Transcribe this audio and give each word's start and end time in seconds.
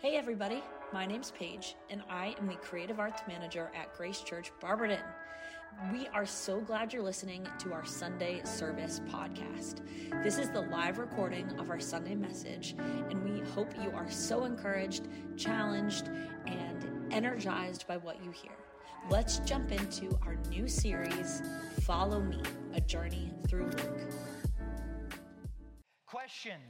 Hey 0.00 0.14
everybody, 0.14 0.62
my 0.92 1.06
name's 1.06 1.32
Paige, 1.32 1.74
and 1.90 2.04
I 2.08 2.36
am 2.38 2.46
the 2.46 2.54
Creative 2.54 3.00
Arts 3.00 3.22
Manager 3.26 3.72
at 3.74 3.92
Grace 3.96 4.20
Church 4.20 4.52
Barberton. 4.60 5.02
We 5.92 6.06
are 6.14 6.24
so 6.24 6.60
glad 6.60 6.92
you're 6.92 7.02
listening 7.02 7.44
to 7.58 7.72
our 7.72 7.84
Sunday 7.84 8.40
Service 8.44 9.00
podcast. 9.08 9.80
This 10.22 10.38
is 10.38 10.50
the 10.50 10.60
live 10.60 10.98
recording 10.98 11.50
of 11.58 11.68
our 11.68 11.80
Sunday 11.80 12.14
message, 12.14 12.76
and 13.10 13.24
we 13.24 13.40
hope 13.50 13.74
you 13.82 13.90
are 13.90 14.08
so 14.08 14.44
encouraged, 14.44 15.08
challenged, 15.36 16.08
and 16.46 17.12
energized 17.12 17.88
by 17.88 17.96
what 17.96 18.24
you 18.24 18.30
hear. 18.30 18.52
Let's 19.10 19.40
jump 19.40 19.72
into 19.72 20.16
our 20.24 20.36
new 20.48 20.68
series, 20.68 21.42
Follow 21.80 22.20
Me, 22.20 22.40
a 22.72 22.80
journey 22.80 23.32
through 23.48 23.64
Luke. 23.64 24.12
Question 26.06 26.60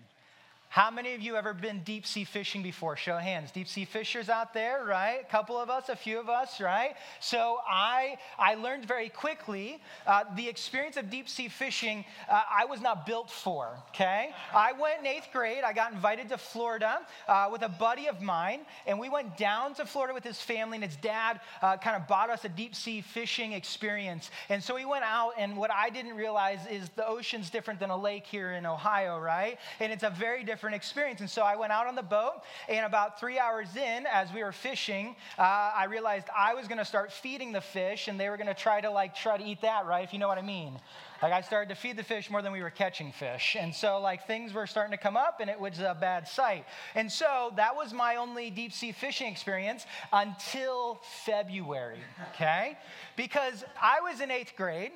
How 0.70 0.90
many 0.90 1.14
of 1.14 1.22
you 1.22 1.34
ever 1.36 1.54
been 1.54 1.80
deep 1.82 2.06
sea 2.06 2.24
fishing 2.24 2.62
before? 2.62 2.94
Show 2.94 3.16
of 3.16 3.22
hands. 3.22 3.50
Deep 3.50 3.68
sea 3.68 3.86
fishers 3.86 4.28
out 4.28 4.52
there, 4.52 4.84
right? 4.84 5.20
A 5.26 5.30
couple 5.30 5.56
of 5.56 5.70
us, 5.70 5.88
a 5.88 5.96
few 5.96 6.20
of 6.20 6.28
us, 6.28 6.60
right? 6.60 6.94
So 7.20 7.56
I, 7.66 8.18
I 8.38 8.54
learned 8.54 8.84
very 8.84 9.08
quickly 9.08 9.80
uh, 10.06 10.24
the 10.36 10.46
experience 10.46 10.98
of 10.98 11.08
deep 11.08 11.26
sea 11.26 11.48
fishing 11.48 12.04
uh, 12.30 12.42
I 12.50 12.66
was 12.66 12.82
not 12.82 13.06
built 13.06 13.30
for, 13.30 13.82
okay? 13.94 14.30
I 14.54 14.72
went 14.72 15.00
in 15.00 15.06
eighth 15.06 15.28
grade. 15.32 15.64
I 15.64 15.72
got 15.72 15.92
invited 15.92 16.28
to 16.28 16.36
Florida 16.38 16.98
uh, 17.26 17.48
with 17.50 17.62
a 17.62 17.70
buddy 17.70 18.06
of 18.06 18.20
mine, 18.20 18.60
and 18.86 19.00
we 19.00 19.08
went 19.08 19.38
down 19.38 19.72
to 19.76 19.86
Florida 19.86 20.12
with 20.12 20.24
his 20.24 20.40
family, 20.42 20.76
and 20.76 20.84
his 20.84 20.96
dad 20.96 21.40
uh, 21.62 21.78
kind 21.78 21.96
of 21.96 22.06
bought 22.06 22.28
us 22.28 22.44
a 22.44 22.48
deep 22.50 22.74
sea 22.74 23.00
fishing 23.00 23.54
experience. 23.54 24.30
And 24.50 24.62
so 24.62 24.74
we 24.74 24.84
went 24.84 25.04
out, 25.04 25.32
and 25.38 25.56
what 25.56 25.70
I 25.70 25.88
didn't 25.88 26.14
realize 26.14 26.60
is 26.70 26.90
the 26.90 27.08
ocean's 27.08 27.48
different 27.48 27.80
than 27.80 27.88
a 27.88 27.96
lake 27.96 28.26
here 28.26 28.52
in 28.52 28.66
Ohio, 28.66 29.18
right? 29.18 29.58
And 29.80 29.90
it's 29.90 30.02
a 30.02 30.10
very 30.10 30.44
different 30.44 30.57
experience. 30.66 31.20
And 31.20 31.30
so 31.30 31.42
I 31.42 31.56
went 31.56 31.72
out 31.72 31.86
on 31.86 31.94
the 31.94 32.02
boat, 32.02 32.42
and 32.68 32.84
about 32.84 33.20
three 33.20 33.38
hours 33.38 33.68
in, 33.76 34.06
as 34.06 34.32
we 34.32 34.42
were 34.42 34.52
fishing, 34.52 35.16
uh, 35.38 35.42
I 35.42 35.84
realized 35.84 36.26
I 36.36 36.54
was 36.54 36.68
going 36.68 36.78
to 36.78 36.84
start 36.84 37.12
feeding 37.12 37.52
the 37.52 37.60
fish, 37.60 38.08
and 38.08 38.18
they 38.18 38.28
were 38.28 38.36
going 38.36 38.48
to 38.48 38.54
try 38.54 38.80
to 38.80 38.90
like 38.90 39.14
try 39.14 39.36
to 39.36 39.44
eat 39.44 39.60
that, 39.62 39.86
right? 39.86 40.04
If 40.04 40.12
you 40.12 40.18
know 40.18 40.28
what 40.28 40.38
I 40.38 40.42
mean. 40.42 40.78
Like 41.20 41.32
I 41.32 41.40
started 41.40 41.68
to 41.70 41.74
feed 41.74 41.96
the 41.96 42.04
fish 42.04 42.30
more 42.30 42.42
than 42.42 42.52
we 42.52 42.62
were 42.62 42.70
catching 42.70 43.10
fish, 43.10 43.56
and 43.58 43.74
so 43.74 44.00
like 44.00 44.26
things 44.26 44.52
were 44.52 44.68
starting 44.68 44.92
to 44.92 45.02
come 45.02 45.16
up, 45.16 45.40
and 45.40 45.50
it 45.50 45.58
was 45.58 45.80
a 45.80 45.96
bad 46.00 46.28
sight. 46.28 46.64
And 46.94 47.10
so 47.10 47.52
that 47.56 47.74
was 47.74 47.92
my 47.92 48.16
only 48.16 48.50
deep 48.50 48.72
sea 48.72 48.92
fishing 48.92 49.26
experience 49.26 49.84
until 50.12 51.00
February. 51.24 51.98
Okay, 52.34 52.78
because 53.16 53.64
I 53.82 54.00
was 54.00 54.20
in 54.20 54.30
eighth 54.30 54.54
grade, 54.56 54.92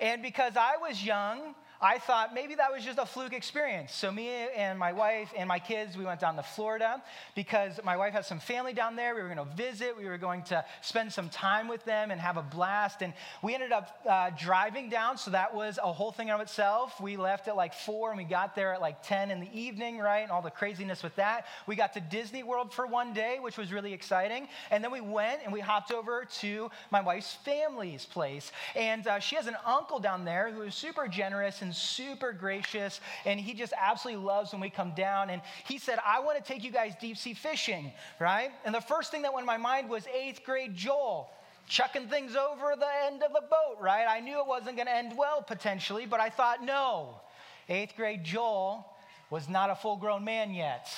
and 0.00 0.22
because 0.22 0.56
I 0.56 0.78
was 0.80 1.04
young. 1.04 1.54
I 1.80 1.98
thought 1.98 2.32
maybe 2.32 2.54
that 2.54 2.72
was 2.72 2.84
just 2.84 2.98
a 2.98 3.06
fluke 3.06 3.32
experience. 3.32 3.92
So, 3.92 4.12
me 4.12 4.28
and 4.28 4.78
my 4.78 4.92
wife 4.92 5.32
and 5.36 5.48
my 5.48 5.58
kids, 5.58 5.96
we 5.96 6.04
went 6.04 6.20
down 6.20 6.36
to 6.36 6.42
Florida 6.42 7.02
because 7.34 7.80
my 7.84 7.96
wife 7.96 8.12
has 8.12 8.26
some 8.26 8.38
family 8.38 8.72
down 8.72 8.96
there. 8.96 9.14
We 9.14 9.22
were 9.22 9.34
going 9.34 9.46
to 9.46 9.56
visit, 9.56 9.96
we 9.96 10.04
were 10.06 10.18
going 10.18 10.42
to 10.44 10.64
spend 10.80 11.12
some 11.12 11.28
time 11.28 11.68
with 11.68 11.84
them 11.84 12.10
and 12.10 12.20
have 12.20 12.36
a 12.36 12.42
blast. 12.42 13.02
And 13.02 13.12
we 13.42 13.54
ended 13.54 13.72
up 13.72 14.00
uh, 14.08 14.30
driving 14.38 14.88
down, 14.88 15.18
so 15.18 15.30
that 15.32 15.54
was 15.54 15.78
a 15.82 15.92
whole 15.92 16.12
thing 16.12 16.28
in 16.28 16.34
of 16.36 16.40
itself. 16.40 17.00
We 17.00 17.16
left 17.16 17.48
at 17.48 17.56
like 17.56 17.74
four 17.74 18.10
and 18.10 18.18
we 18.18 18.24
got 18.24 18.54
there 18.54 18.72
at 18.74 18.80
like 18.80 19.02
10 19.02 19.30
in 19.30 19.40
the 19.40 19.58
evening, 19.58 19.98
right? 19.98 20.20
And 20.20 20.30
all 20.30 20.42
the 20.42 20.50
craziness 20.50 21.02
with 21.02 21.16
that. 21.16 21.46
We 21.66 21.76
got 21.76 21.92
to 21.94 22.00
Disney 22.00 22.42
World 22.42 22.72
for 22.72 22.86
one 22.86 23.12
day, 23.12 23.38
which 23.40 23.58
was 23.58 23.72
really 23.72 23.92
exciting. 23.92 24.48
And 24.70 24.84
then 24.84 24.92
we 24.92 25.00
went 25.00 25.40
and 25.44 25.52
we 25.52 25.60
hopped 25.60 25.90
over 25.90 26.24
to 26.40 26.70
my 26.90 27.00
wife's 27.00 27.34
family's 27.34 28.06
place. 28.06 28.52
And 28.74 29.06
uh, 29.06 29.18
she 29.18 29.36
has 29.36 29.46
an 29.46 29.56
uncle 29.66 29.98
down 29.98 30.24
there 30.24 30.50
who 30.50 30.62
is 30.62 30.74
super 30.74 31.08
generous 31.08 31.62
and 31.66 31.74
super 31.74 32.32
gracious. 32.32 33.00
And 33.24 33.38
he 33.38 33.52
just 33.52 33.72
absolutely 33.78 34.24
loves 34.24 34.52
when 34.52 34.60
we 34.60 34.70
come 34.70 34.92
down. 34.96 35.30
And 35.30 35.42
he 35.66 35.78
said, 35.78 35.98
I 36.04 36.20
want 36.20 36.42
to 36.42 36.44
take 36.44 36.64
you 36.64 36.70
guys 36.70 36.94
deep 37.00 37.16
sea 37.16 37.34
fishing, 37.34 37.92
right? 38.18 38.50
And 38.64 38.74
the 38.74 38.80
first 38.80 39.10
thing 39.10 39.22
that 39.22 39.32
went 39.32 39.42
in 39.42 39.46
my 39.46 39.56
mind 39.56 39.90
was 39.90 40.06
eighth 40.06 40.44
grade 40.44 40.74
Joel. 40.74 41.30
Chucking 41.68 42.06
things 42.06 42.36
over 42.36 42.74
the 42.78 42.86
end 43.06 43.24
of 43.24 43.32
the 43.32 43.42
boat, 43.50 43.78
right? 43.80 44.06
I 44.08 44.20
knew 44.20 44.38
it 44.38 44.46
wasn't 44.46 44.76
going 44.76 44.86
to 44.86 44.94
end 44.94 45.18
well 45.18 45.42
potentially, 45.42 46.06
but 46.06 46.20
I 46.20 46.30
thought, 46.30 46.64
no. 46.64 47.20
Eighth 47.68 47.96
grade 47.96 48.22
Joel 48.22 48.86
was 49.30 49.48
not 49.48 49.70
a 49.70 49.74
full 49.74 49.96
grown 49.96 50.24
man 50.24 50.54
yet. 50.54 50.88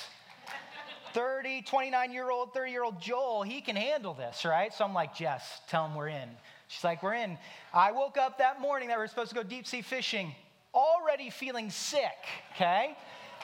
30, 1.13 1.63
29 1.63 2.11
year 2.11 2.29
old, 2.29 2.53
30 2.53 2.71
year 2.71 2.83
old 2.83 3.01
Joel, 3.01 3.41
he 3.41 3.61
can 3.61 3.75
handle 3.75 4.13
this, 4.13 4.45
right? 4.45 4.71
So 4.71 4.85
I'm 4.85 4.93
like, 4.93 5.15
Jess, 5.15 5.61
tell 5.67 5.87
him 5.87 5.95
we're 5.95 6.09
in. 6.09 6.29
She's 6.67 6.83
like, 6.83 7.01
we're 7.01 7.15
in. 7.15 7.37
I 7.73 7.91
woke 7.91 8.17
up 8.17 8.37
that 8.37 8.61
morning 8.61 8.89
that 8.89 8.97
we 8.99 9.03
are 9.03 9.07
supposed 9.07 9.29
to 9.29 9.35
go 9.35 9.41
deep 9.41 9.65
sea 9.65 9.81
fishing, 9.81 10.35
already 10.73 11.29
feeling 11.29 11.69
sick, 11.69 12.17
okay? 12.55 12.95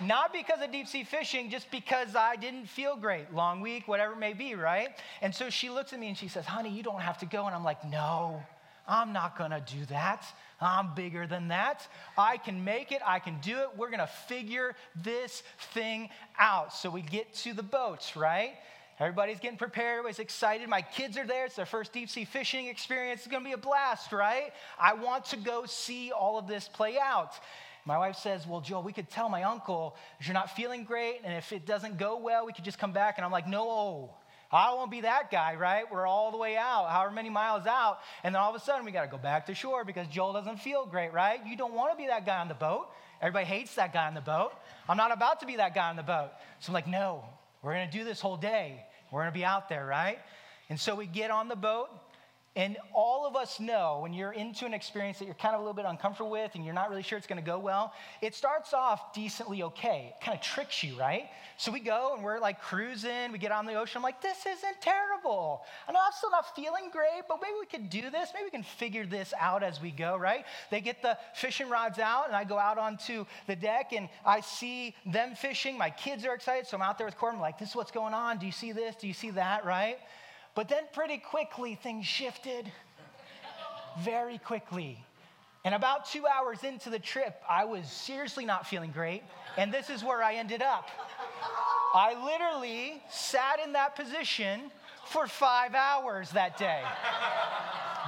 Not 0.02 0.34
because 0.34 0.62
of 0.62 0.72
deep 0.72 0.88
sea 0.88 1.04
fishing, 1.04 1.50
just 1.50 1.72
because 1.72 2.16
I 2.16 2.36
didn't 2.36 2.68
feel 2.68 2.96
great. 2.96 3.34
Long 3.34 3.62
week, 3.62 3.88
whatever 3.88 4.14
it 4.14 4.20
may 4.20 4.34
be, 4.34 4.56
right? 4.56 4.90
And 5.22 5.34
so 5.34 5.50
she 5.50 5.70
looks 5.70 5.94
at 5.94 6.00
me 6.00 6.10
and 6.10 6.18
she 6.18 6.28
says, 6.28 6.46
honey, 6.46 6.70
you 6.70 6.84
don't 6.84 7.02
have 7.02 7.18
to 7.20 7.26
go. 7.26 7.46
And 7.46 7.56
I'm 7.56 7.64
like, 7.64 7.84
no, 7.86 8.44
I'm 8.88 9.14
not 9.14 9.38
gonna 9.38 9.64
do 9.66 9.86
that. 9.86 10.26
I'm 10.62 10.94
bigger 10.96 11.28
than 11.28 11.50
that. 11.50 11.88
I 12.18 12.38
can 12.38 12.64
make 12.64 12.92
it. 12.92 13.02
I 13.06 13.20
can 13.20 13.40
do 13.42 13.58
it. 13.60 13.70
We're 13.78 13.90
going 13.90 14.00
to 14.00 14.08
figure 14.08 14.76
this 14.96 15.44
thing 15.74 16.10
out. 16.40 16.74
So 16.74 16.90
we 16.90 17.02
get 17.02 17.34
to 17.36 17.54
the 17.54 17.64
boats, 17.64 18.16
right? 18.16 18.54
Everybody's 19.00 19.40
getting 19.40 19.58
prepared. 19.58 20.00
Everybody's 20.00 20.20
excited. 20.20 20.70
My 20.70 20.82
kids 20.82 21.18
are 21.18 21.28
there. 21.28 21.46
It's 21.46 21.56
their 21.56 21.66
first 21.66 21.92
deep 21.92 22.10
sea 22.10 22.24
fishing 22.24 22.68
experience. 22.68 23.26
It's 23.26 23.34
to 23.34 23.42
be 23.42 23.52
a 23.52 23.58
blast, 23.58 24.14
right? 24.14 24.54
I 24.80 24.94
want 24.94 25.26
to 25.26 25.38
go 25.38 25.66
see 25.66 26.12
all 26.12 26.38
of 26.40 26.48
this 26.48 26.70
play 26.70 26.98
out. 26.98 27.34
My 27.84 27.98
wife 27.98 28.16
says, 28.16 28.48
Well, 28.48 28.62
Joel, 28.62 28.84
we 28.84 28.94
could 28.94 29.10
tell 29.10 29.28
my 29.28 29.44
uncle 29.44 29.96
you're 30.22 30.34
not 30.34 30.56
feeling 30.56 30.86
great, 30.86 31.20
and 31.24 31.34
if 31.34 31.52
it 31.52 31.66
doesn't 31.66 31.98
go 31.98 32.18
well, 32.18 32.46
we 32.46 32.54
could 32.54 32.64
just 32.64 32.80
come 32.80 32.94
back. 32.94 33.16
And 33.18 33.26
I'm 33.26 33.32
like, 33.32 33.48
No, 33.48 34.12
I 34.50 34.74
won't 34.74 34.90
be 34.90 35.02
that 35.02 35.30
guy, 35.30 35.56
right? 35.56 35.84
We're 35.92 36.08
all 36.08 36.32
the 36.32 36.38
way 36.38 36.56
out, 36.56 36.90
however 36.90 37.12
many 37.12 37.30
miles 37.30 37.68
out, 37.68 38.00
and 38.24 38.34
then 38.34 38.42
all 38.42 38.50
of 38.50 38.56
a 38.56 38.64
sudden 38.64 38.86
we 38.86 38.92
got 38.92 39.04
to 39.04 39.12
go 39.12 39.18
back 39.18 39.48
to 39.48 39.54
shore 39.54 39.84
because 39.84 40.08
Joel 40.08 40.34
doesn't 40.34 40.62
feel 40.62 40.86
great, 40.86 41.12
right? 41.12 41.46
You 41.46 41.58
don't 41.58 41.74
want 41.74 41.92
to 41.92 41.98
be 41.98 42.08
that 42.08 42.26
guy 42.26 42.40
on 42.40 42.48
the 42.48 42.54
boat. 42.54 42.88
Everybody 43.22 43.46
hates 43.46 43.76
that 43.76 43.92
guy 43.92 44.08
on 44.08 44.14
the 44.14 44.22
boat. 44.22 44.54
I'm 44.88 44.98
not 44.98 45.12
about 45.12 45.42
to 45.42 45.46
be 45.46 45.58
that 45.58 45.76
guy 45.76 45.90
on 45.90 45.96
the 45.96 46.04
boat. 46.04 46.32
So 46.60 46.70
I'm 46.70 46.74
like, 46.74 46.88
no, 46.88 47.26
we're 47.66 47.74
going 47.74 47.90
to 47.90 47.98
do 47.98 48.04
this 48.04 48.22
whole 48.22 48.38
day. 48.38 48.86
We're 49.12 49.22
going 49.22 49.34
to 49.34 49.38
be 49.38 49.44
out 49.44 49.70
there, 49.70 49.88
right? 49.88 50.20
And 50.70 50.80
so 50.80 50.94
we 50.94 51.08
get 51.08 51.32
on 51.32 51.48
the 51.48 51.56
boat, 51.56 51.90
and 52.56 52.78
all 52.94 53.28
of 53.28 53.36
us 53.36 53.60
know 53.60 54.00
when 54.02 54.14
you're 54.14 54.32
into 54.32 54.66
an 54.66 54.74
experience 54.74 55.20
that 55.20 55.26
you're 55.26 55.34
kind 55.34 55.54
of 55.54 55.60
a 55.60 55.64
little 55.64 55.76
bit 55.76 55.86
uncomfortable 55.86 56.30
with 56.30 56.56
and 56.56 56.64
you're 56.64 56.74
not 56.74 56.90
really 56.90 57.04
sure 57.04 57.18
it's 57.18 57.28
going 57.28 57.42
to 57.42 57.46
go 57.46 57.60
well, 57.60 57.94
it 58.22 58.34
starts 58.34 58.74
off 58.74 59.14
decently 59.14 59.64
okay. 59.64 60.14
It 60.16 60.24
kind 60.24 60.38
of 60.38 60.42
tricks 60.42 60.82
you, 60.82 60.98
right? 60.98 61.30
So 61.58 61.72
we 61.72 61.82
go 61.82 62.14
and 62.16 62.24
we're 62.24 62.40
like 62.40 62.62
cruising, 62.62 63.34
we 63.34 63.40
get 63.40 63.52
on 63.52 63.66
the 63.66 63.74
ocean. 63.74 63.98
I'm 63.98 64.04
like, 64.04 64.22
this 64.22 64.46
isn't 64.46 64.80
terrible. 64.80 65.64
I 65.88 65.92
know 65.92 66.00
I'm 66.06 66.14
still 66.14 66.32
not 66.32 66.56
feeling 66.56 66.90
great, 66.92 67.24
but 67.28 67.40
maybe 67.42 67.56
we 67.60 67.66
could 67.66 67.90
do 67.90 68.10
this. 68.10 68.32
Maybe 68.34 68.46
we 68.46 68.52
can 68.52 68.64
figure 68.64 69.06
this 69.06 69.34
out 69.38 69.62
as 69.62 69.82
we 69.82 69.92
go, 69.92 70.16
right? 70.16 70.46
They 70.72 70.80
get 70.80 71.02
the 71.02 71.18
fishing 71.34 71.70
rods 71.70 72.00
out, 72.00 72.28
and 72.28 72.36
I 72.36 72.46
go 72.46 72.58
out 72.58 72.78
onto 72.78 73.26
the 73.48 73.56
deck 73.56 73.92
and 73.92 74.08
I 74.26 74.40
see 74.42 74.96
them 75.06 75.36
fishing. 75.36 75.78
My 75.78 75.90
kids 75.90 76.26
are 76.26 76.34
excited, 76.34 76.68
so 76.68 76.78
I'm 76.78 76.84
out 76.84 76.98
there 76.98 77.08
with 77.08 77.18
Corbin, 77.18 77.40
like, 77.40 77.60
this 77.60 77.70
is 77.70 77.76
what's 77.76 77.92
going 77.92 78.14
on. 78.14 78.38
Do 78.38 78.46
you 78.46 78.52
see 78.52 78.72
this? 78.72 78.96
Do 78.96 79.08
you 79.08 79.14
see 79.14 79.32
that, 79.32 79.66
right? 79.66 79.98
But 80.56 80.70
then 80.70 80.84
pretty 80.94 81.18
quickly 81.18 81.76
things 81.76 82.06
shifted. 82.06 82.72
Very 84.00 84.38
quickly. 84.38 84.98
And 85.66 85.74
about 85.74 86.06
two 86.06 86.26
hours 86.28 86.64
into 86.64 86.90
the 86.90 87.00
trip, 87.00 87.42
I 87.50 87.66
was 87.66 87.92
seriously 87.92 88.46
not 88.46 88.68
feeling 88.68 88.92
great. 88.92 89.24
And 89.58 89.74
this 89.74 89.90
is 89.90 90.04
where 90.04 90.24
I 90.24 90.36
ended 90.36 90.62
up. 90.62 90.90
I 91.94 92.14
literally 92.24 93.02
sat 93.10 93.60
in 93.64 93.74
that 93.74 93.96
position 93.96 94.72
for 95.08 95.28
five 95.28 95.76
hours 95.76 96.30
that 96.32 96.58
day. 96.58 96.82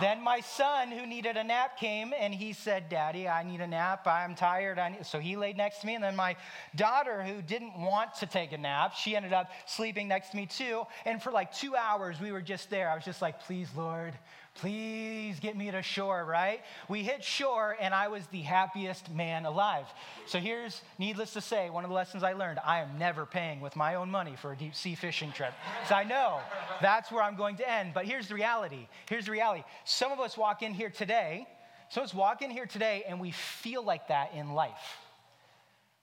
Then 0.01 0.21
my 0.21 0.39
son, 0.41 0.91
who 0.91 1.05
needed 1.05 1.37
a 1.37 1.43
nap, 1.43 1.77
came 1.77 2.13
and 2.17 2.33
he 2.33 2.53
said, 2.53 2.89
Daddy, 2.89 3.27
I 3.27 3.43
need 3.43 3.61
a 3.61 3.67
nap. 3.67 4.07
I'm 4.07 4.35
tired. 4.35 4.79
I 4.79 4.97
so 5.03 5.19
he 5.19 5.35
laid 5.35 5.57
next 5.57 5.79
to 5.81 5.87
me. 5.87 5.95
And 5.95 6.03
then 6.03 6.15
my 6.15 6.35
daughter, 6.75 7.23
who 7.23 7.41
didn't 7.41 7.77
want 7.77 8.15
to 8.15 8.25
take 8.25 8.51
a 8.51 8.57
nap, 8.57 8.93
she 8.95 9.15
ended 9.15 9.33
up 9.33 9.51
sleeping 9.65 10.07
next 10.07 10.31
to 10.31 10.37
me 10.37 10.45
too. 10.45 10.83
And 11.05 11.21
for 11.21 11.31
like 11.31 11.53
two 11.53 11.75
hours, 11.75 12.19
we 12.19 12.31
were 12.31 12.41
just 12.41 12.69
there. 12.69 12.89
I 12.89 12.95
was 12.95 13.05
just 13.05 13.21
like, 13.21 13.41
Please, 13.41 13.69
Lord, 13.75 14.13
please 14.57 15.39
get 15.39 15.55
me 15.55 15.71
to 15.71 15.81
shore, 15.81 16.25
right? 16.25 16.61
We 16.89 17.03
hit 17.03 17.23
shore, 17.23 17.77
and 17.79 17.93
I 17.93 18.07
was 18.07 18.25
the 18.27 18.41
happiest 18.41 19.09
man 19.11 19.45
alive. 19.45 19.85
So 20.25 20.39
here's, 20.39 20.81
needless 20.97 21.33
to 21.33 21.41
say, 21.41 21.69
one 21.69 21.83
of 21.83 21.89
the 21.89 21.95
lessons 21.95 22.23
I 22.23 22.33
learned 22.33 22.59
I 22.63 22.79
am 22.79 22.97
never 22.97 23.25
paying 23.25 23.61
with 23.61 23.75
my 23.75 23.95
own 23.95 24.09
money 24.09 24.35
for 24.35 24.51
a 24.51 24.55
deep 24.55 24.75
sea 24.75 24.95
fishing 24.95 25.31
trip. 25.31 25.53
So 25.87 25.95
I 25.95 26.03
know 26.03 26.39
that's 26.81 27.11
where 27.11 27.23
I'm 27.23 27.35
going 27.35 27.57
to 27.57 27.69
end. 27.69 27.91
But 27.93 28.05
here's 28.05 28.27
the 28.27 28.35
reality. 28.35 28.87
Here's 29.09 29.25
the 29.25 29.31
reality. 29.31 29.63
Some 29.85 30.11
of 30.11 30.19
us 30.19 30.37
walk 30.37 30.61
in 30.63 30.73
here 30.73 30.89
today, 30.89 31.47
some 31.89 32.03
of 32.03 32.09
us 32.09 32.13
walk 32.13 32.41
in 32.41 32.49
here 32.49 32.65
today, 32.65 33.03
and 33.07 33.19
we 33.19 33.31
feel 33.31 33.83
like 33.83 34.09
that 34.09 34.33
in 34.33 34.53
life. 34.53 34.97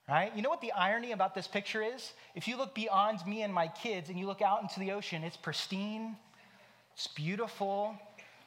Right? 0.09 0.35
You 0.37 0.43
know 0.43 0.51
what 0.51 0.61
the 0.61 0.73
irony 0.73 1.13
about 1.13 1.35
this 1.35 1.47
picture 1.47 1.83
is? 1.83 2.13
If 2.35 2.47
you 2.47 2.59
look 2.59 2.75
beyond 2.75 3.27
me 3.27 3.43
and 3.43 3.53
my 3.53 3.69
kids 3.69 4.11
and 4.11 4.19
you 4.19 4.27
look 4.27 4.43
out 4.43 4.61
into 4.61 4.79
the 4.79 4.93
ocean, 4.93 5.25
it's 5.25 5.37
pristine, 5.37 6.17
it's 6.93 7.07
beautiful, 7.07 7.97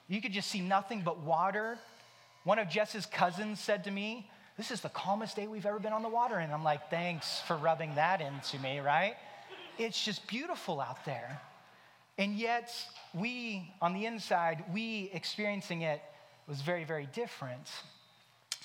you 0.07 0.21
could 0.21 0.33
just 0.33 0.49
see 0.49 0.61
nothing 0.61 1.01
but 1.01 1.19
water. 1.19 1.77
One 2.43 2.59
of 2.59 2.69
Jess's 2.69 3.05
cousins 3.05 3.59
said 3.59 3.83
to 3.85 3.91
me, 3.91 4.29
This 4.57 4.71
is 4.71 4.81
the 4.81 4.89
calmest 4.89 5.35
day 5.35 5.47
we've 5.47 5.65
ever 5.65 5.79
been 5.79 5.93
on 5.93 6.03
the 6.03 6.09
water. 6.09 6.35
And 6.35 6.53
I'm 6.53 6.63
like, 6.63 6.89
Thanks 6.89 7.41
for 7.47 7.57
rubbing 7.57 7.95
that 7.95 8.21
into 8.21 8.59
me, 8.59 8.79
right? 8.79 9.15
it's 9.77 10.03
just 10.03 10.25
beautiful 10.27 10.81
out 10.81 11.05
there. 11.05 11.39
And 12.17 12.35
yet, 12.35 12.71
we, 13.13 13.71
on 13.81 13.93
the 13.93 14.05
inside, 14.05 14.63
we 14.73 15.09
experiencing 15.13 15.83
it 15.83 16.01
was 16.47 16.61
very, 16.61 16.83
very 16.83 17.07
different. 17.13 17.69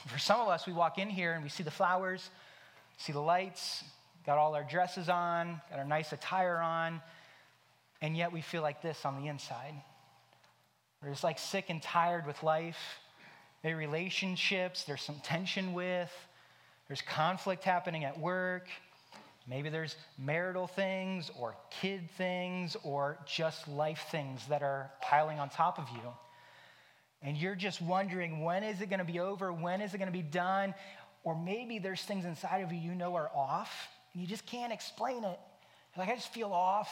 For 0.06 0.18
some 0.18 0.40
of 0.40 0.48
us, 0.48 0.66
we 0.66 0.72
walk 0.72 0.98
in 0.98 1.10
here 1.10 1.34
and 1.34 1.42
we 1.42 1.50
see 1.50 1.62
the 1.62 1.70
flowers, 1.70 2.30
see 2.96 3.12
the 3.12 3.20
lights, 3.20 3.84
got 4.24 4.38
all 4.38 4.54
our 4.54 4.64
dresses 4.64 5.08
on, 5.08 5.60
got 5.68 5.78
our 5.78 5.84
nice 5.84 6.12
attire 6.12 6.58
on, 6.58 7.00
and 8.00 8.16
yet 8.16 8.32
we 8.32 8.40
feel 8.40 8.62
like 8.62 8.80
this 8.80 9.04
on 9.04 9.20
the 9.20 9.28
inside. 9.28 9.74
We're 11.02 11.10
just 11.10 11.24
like 11.24 11.38
sick 11.38 11.66
and 11.68 11.82
tired 11.82 12.26
with 12.26 12.42
life. 12.42 12.78
Maybe 13.64 13.74
relationships, 13.74 14.84
there's 14.84 15.02
some 15.02 15.20
tension 15.22 15.72
with, 15.72 16.12
there's 16.88 17.02
conflict 17.02 17.64
happening 17.64 18.04
at 18.04 18.18
work. 18.18 18.68
Maybe 19.48 19.68
there's 19.68 19.96
marital 20.18 20.68
things 20.68 21.30
or 21.38 21.56
kid 21.70 22.08
things 22.16 22.76
or 22.84 23.18
just 23.26 23.66
life 23.66 24.06
things 24.10 24.46
that 24.48 24.62
are 24.62 24.90
piling 25.00 25.40
on 25.40 25.48
top 25.48 25.78
of 25.78 25.88
you. 25.90 26.10
And 27.22 27.36
you're 27.36 27.54
just 27.54 27.80
wondering, 27.80 28.42
when 28.42 28.62
is 28.62 28.80
it 28.80 28.88
going 28.88 28.98
to 28.98 29.04
be 29.04 29.20
over? 29.20 29.52
When 29.52 29.80
is 29.80 29.94
it 29.94 29.98
going 29.98 30.10
to 30.10 30.16
be 30.16 30.22
done? 30.22 30.74
Or 31.24 31.36
maybe 31.36 31.78
there's 31.78 32.02
things 32.02 32.24
inside 32.24 32.58
of 32.58 32.72
you 32.72 32.78
you 32.78 32.94
know 32.94 33.14
are 33.14 33.30
off 33.34 33.88
and 34.12 34.20
you 34.22 34.28
just 34.28 34.46
can't 34.46 34.72
explain 34.72 35.24
it. 35.24 35.38
You're 35.96 36.04
like, 36.04 36.10
I 36.10 36.14
just 36.14 36.32
feel 36.32 36.52
off. 36.52 36.90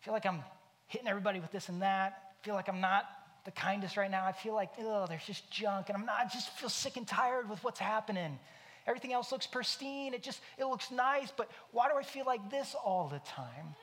I 0.00 0.04
feel 0.04 0.14
like 0.14 0.26
I'm 0.26 0.42
hitting 0.86 1.08
everybody 1.08 1.40
with 1.40 1.52
this 1.52 1.68
and 1.68 1.82
that. 1.82 2.32
I 2.40 2.44
feel 2.44 2.54
like 2.54 2.68
I'm 2.68 2.80
not 2.80 3.04
the 3.44 3.50
kindest 3.50 3.96
right 3.96 4.10
now. 4.10 4.24
I 4.24 4.32
feel 4.32 4.54
like, 4.54 4.70
oh, 4.80 5.06
there's 5.08 5.24
just 5.24 5.50
junk. 5.50 5.88
And 5.88 5.96
I'm 5.96 6.06
not, 6.06 6.16
I 6.18 6.28
just 6.28 6.50
feel 6.50 6.68
sick 6.68 6.96
and 6.96 7.06
tired 7.06 7.48
with 7.48 7.62
what's 7.64 7.80
happening. 7.80 8.38
Everything 8.86 9.12
else 9.12 9.32
looks 9.32 9.46
pristine. 9.46 10.14
It 10.14 10.22
just, 10.22 10.40
it 10.58 10.64
looks 10.64 10.90
nice. 10.90 11.32
But 11.36 11.50
why 11.72 11.88
do 11.88 11.96
I 11.96 12.02
feel 12.02 12.26
like 12.26 12.50
this 12.50 12.74
all 12.74 13.08
the 13.08 13.20
time? 13.20 13.74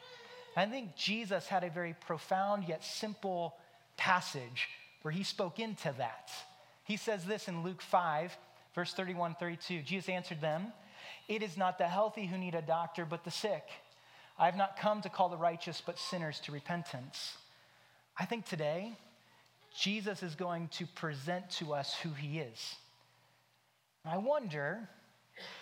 I 0.55 0.65
think 0.65 0.95
Jesus 0.95 1.47
had 1.47 1.63
a 1.63 1.69
very 1.69 1.95
profound 2.05 2.67
yet 2.67 2.83
simple 2.83 3.55
passage 3.95 4.67
where 5.03 5.11
he 5.11 5.23
spoke 5.23 5.59
into 5.59 5.93
that. 5.97 6.31
He 6.83 6.97
says 6.97 7.25
this 7.25 7.47
in 7.47 7.63
Luke 7.63 7.81
5, 7.81 8.35
verse 8.73 8.93
31 8.93 9.35
32. 9.39 9.81
Jesus 9.81 10.09
answered 10.09 10.41
them, 10.41 10.73
It 11.27 11.43
is 11.43 11.57
not 11.57 11.77
the 11.77 11.87
healthy 11.87 12.25
who 12.25 12.37
need 12.37 12.55
a 12.55 12.61
doctor, 12.61 13.05
but 13.05 13.23
the 13.23 13.31
sick. 13.31 13.63
I 14.39 14.45
have 14.45 14.55
not 14.55 14.79
come 14.79 15.01
to 15.01 15.09
call 15.09 15.29
the 15.29 15.37
righteous, 15.37 15.81
but 15.85 15.99
sinners 15.99 16.39
to 16.41 16.51
repentance. 16.51 17.37
I 18.19 18.25
think 18.25 18.45
today, 18.45 18.93
Jesus 19.77 20.23
is 20.23 20.33
going 20.33 20.69
to 20.69 20.85
present 20.87 21.49
to 21.51 21.73
us 21.73 21.93
who 21.95 22.09
he 22.09 22.39
is. 22.39 22.75
I 24.03 24.17
wonder 24.17 24.89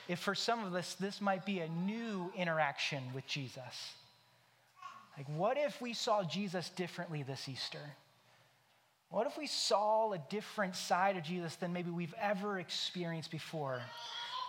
if 0.07 0.19
for 0.19 0.33
some 0.33 0.63
of 0.63 0.73
us, 0.73 0.93
this 0.95 1.19
might 1.19 1.45
be 1.45 1.59
a 1.59 1.67
new 1.67 2.31
interaction 2.35 3.03
with 3.13 3.27
Jesus. 3.27 3.93
Like, 5.17 5.27
what 5.35 5.57
if 5.57 5.81
we 5.81 5.93
saw 5.93 6.23
Jesus 6.23 6.69
differently 6.69 7.23
this 7.23 7.49
Easter? 7.49 7.81
What 9.09 9.27
if 9.27 9.37
we 9.37 9.47
saw 9.47 10.11
a 10.13 10.17
different 10.29 10.75
side 10.75 11.17
of 11.17 11.23
Jesus 11.23 11.55
than 11.55 11.73
maybe 11.73 11.91
we've 11.91 12.15
ever 12.19 12.59
experienced 12.59 13.31
before? 13.31 13.81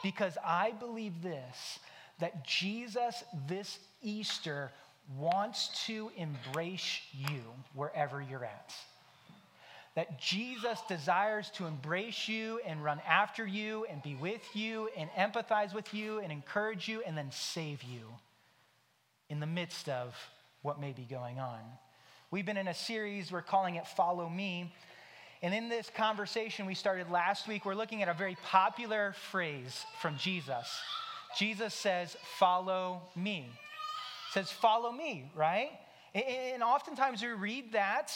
Because 0.02 0.36
I 0.44 0.72
believe 0.72 1.22
this 1.22 1.78
that 2.18 2.46
Jesus 2.46 3.22
this 3.46 3.78
Easter 4.00 4.70
wants 5.18 5.84
to 5.86 6.10
embrace 6.16 7.00
you 7.12 7.42
wherever 7.74 8.22
you're 8.22 8.44
at. 8.44 8.74
That 9.96 10.20
Jesus 10.20 10.78
desires 10.88 11.50
to 11.54 11.66
embrace 11.66 12.28
you 12.28 12.60
and 12.64 12.84
run 12.84 13.00
after 13.08 13.46
you 13.46 13.87
and 13.90 14.02
be 14.02 14.14
with 14.14 14.43
you 14.54 14.88
and 14.96 15.10
empathize 15.10 15.75
with 15.75 15.93
you 15.93 16.20
and 16.20 16.31
encourage 16.31 16.87
you 16.87 17.02
and 17.04 17.16
then 17.16 17.31
save 17.32 17.82
you 17.82 18.02
in 19.28 19.40
the 19.40 19.46
midst 19.46 19.88
of 19.88 20.14
what 20.62 20.81
may 20.81 20.93
be 20.93 21.02
going 21.02 21.38
on. 21.38 21.60
We've 22.31 22.44
been 22.46 22.56
in 22.56 22.69
a 22.69 22.75
series, 22.75 23.32
we're 23.32 23.40
calling 23.40 23.76
it 23.76 23.87
Follow 23.87 24.28
Me. 24.28 24.72
And 25.43 25.54
in 25.54 25.69
this 25.69 25.90
conversation 25.96 26.66
we 26.66 26.75
started 26.75 27.10
last 27.10 27.49
week, 27.49 27.64
we're 27.64 27.75
looking 27.75 28.02
at 28.02 28.08
a 28.08 28.14
very 28.14 28.37
popular 28.44 29.14
phrase 29.31 29.84
from 30.00 30.16
Jesus. 30.19 30.69
Jesus 31.38 31.72
says, 31.72 32.16
Follow 32.38 33.02
me. 33.14 33.49
says, 34.32 34.50
Follow 34.50 34.92
me, 34.92 35.31
right? 35.34 35.70
And 36.14 36.62
oftentimes 36.62 37.22
we 37.22 37.28
read 37.28 37.72
that, 37.72 38.12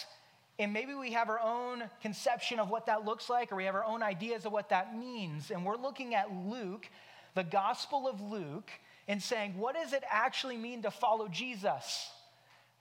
and 0.61 0.75
maybe 0.75 0.93
we 0.93 1.13
have 1.13 1.31
our 1.31 1.41
own 1.41 1.85
conception 2.03 2.61
of 2.61 2.69
what 2.69 2.85
that 2.85 3.07
looks 3.07 3.31
like, 3.31 3.51
or 3.51 3.57
we 3.57 3.65
have 3.65 3.75
our 3.75 3.85
own 3.85 4.03
ideas 4.03 4.45
of 4.45 4.53
what 4.53 4.69
that 4.69 4.95
means. 4.95 5.51
And 5.51 5.65
we're 5.65 5.79
looking 5.79 6.15
at 6.15 6.31
Luke, 6.31 6.87
the 7.35 7.43
Gospel 7.43 8.07
of 8.07 8.21
Luke, 8.21 8.71
and 9.09 9.23
saying, 9.23 9.57
What 9.57 9.75
does 9.75 9.95
it 9.95 10.05
actually 10.11 10.59
mean 10.59 10.83
to 10.83 10.91
follow 10.91 11.29
Jesus? 11.29 12.11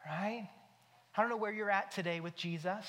Right? 0.05 0.49
I 1.15 1.21
don't 1.21 1.29
know 1.29 1.37
where 1.37 1.53
you're 1.53 1.71
at 1.71 1.91
today 1.91 2.19
with 2.19 2.35
Jesus. 2.35 2.85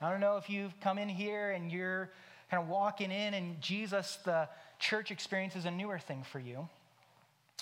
I 0.00 0.10
don't 0.10 0.20
know 0.20 0.38
if 0.38 0.48
you've 0.48 0.78
come 0.80 0.96
in 0.96 1.10
here 1.10 1.50
and 1.50 1.70
you're 1.70 2.10
kind 2.50 2.62
of 2.62 2.70
walking 2.70 3.10
in 3.10 3.34
and 3.34 3.60
Jesus, 3.60 4.18
the 4.24 4.48
church 4.78 5.10
experience, 5.10 5.54
is 5.54 5.66
a 5.66 5.70
newer 5.70 5.98
thing 5.98 6.24
for 6.32 6.40
you. 6.40 6.66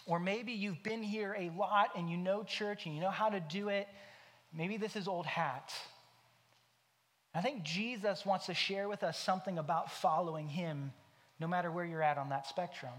Or 0.07 0.21
maybe 0.21 0.53
you've 0.53 0.83
been 0.85 1.03
here 1.03 1.37
a 1.37 1.51
lot 1.59 1.91
and 1.97 2.09
you 2.09 2.17
know 2.17 2.45
church 2.45 2.87
and 2.87 2.95
you 2.95 3.01
know 3.01 3.11
how 3.11 3.31
to 3.31 3.41
do 3.41 3.69
it. 3.69 3.89
Maybe 4.55 4.77
this 4.77 4.95
is 4.95 5.09
old 5.09 5.27
hat. 5.27 5.73
I 7.35 7.41
think 7.41 7.63
Jesus 7.63 8.27
wants 8.27 8.47
to 8.47 8.55
share 8.55 8.89
with 8.89 9.03
us 9.03 9.19
something 9.19 9.59
about 9.59 9.93
following 9.93 10.49
him 10.49 10.93
no 11.39 11.47
matter 11.47 11.71
where 11.71 11.85
you're 11.85 12.03
at 12.03 12.19
on 12.19 12.31
that 12.31 12.47
spectrum. 12.47 12.93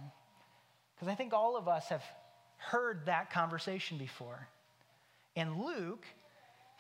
Because 0.96 1.08
I 1.08 1.16
think 1.16 1.34
all 1.34 1.58
of 1.58 1.68
us 1.68 1.90
have 1.90 2.04
heard 2.58 3.06
that 3.06 3.32
conversation 3.32 3.98
before. 3.98 4.48
And 5.36 5.62
Luke 5.62 6.06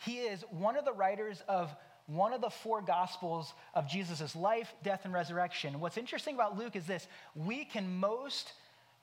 he 0.05 0.17
is 0.17 0.43
one 0.49 0.77
of 0.77 0.85
the 0.85 0.93
writers 0.93 1.43
of 1.47 1.73
one 2.07 2.33
of 2.33 2.41
the 2.41 2.49
four 2.49 2.81
gospels 2.81 3.53
of 3.73 3.87
Jesus' 3.87 4.35
life, 4.35 4.73
death, 4.83 5.01
and 5.03 5.13
resurrection. 5.13 5.79
What's 5.79 5.97
interesting 5.97 6.35
about 6.35 6.57
Luke 6.57 6.75
is 6.75 6.85
this 6.85 7.07
we 7.35 7.65
can 7.65 7.99
most, 7.99 8.53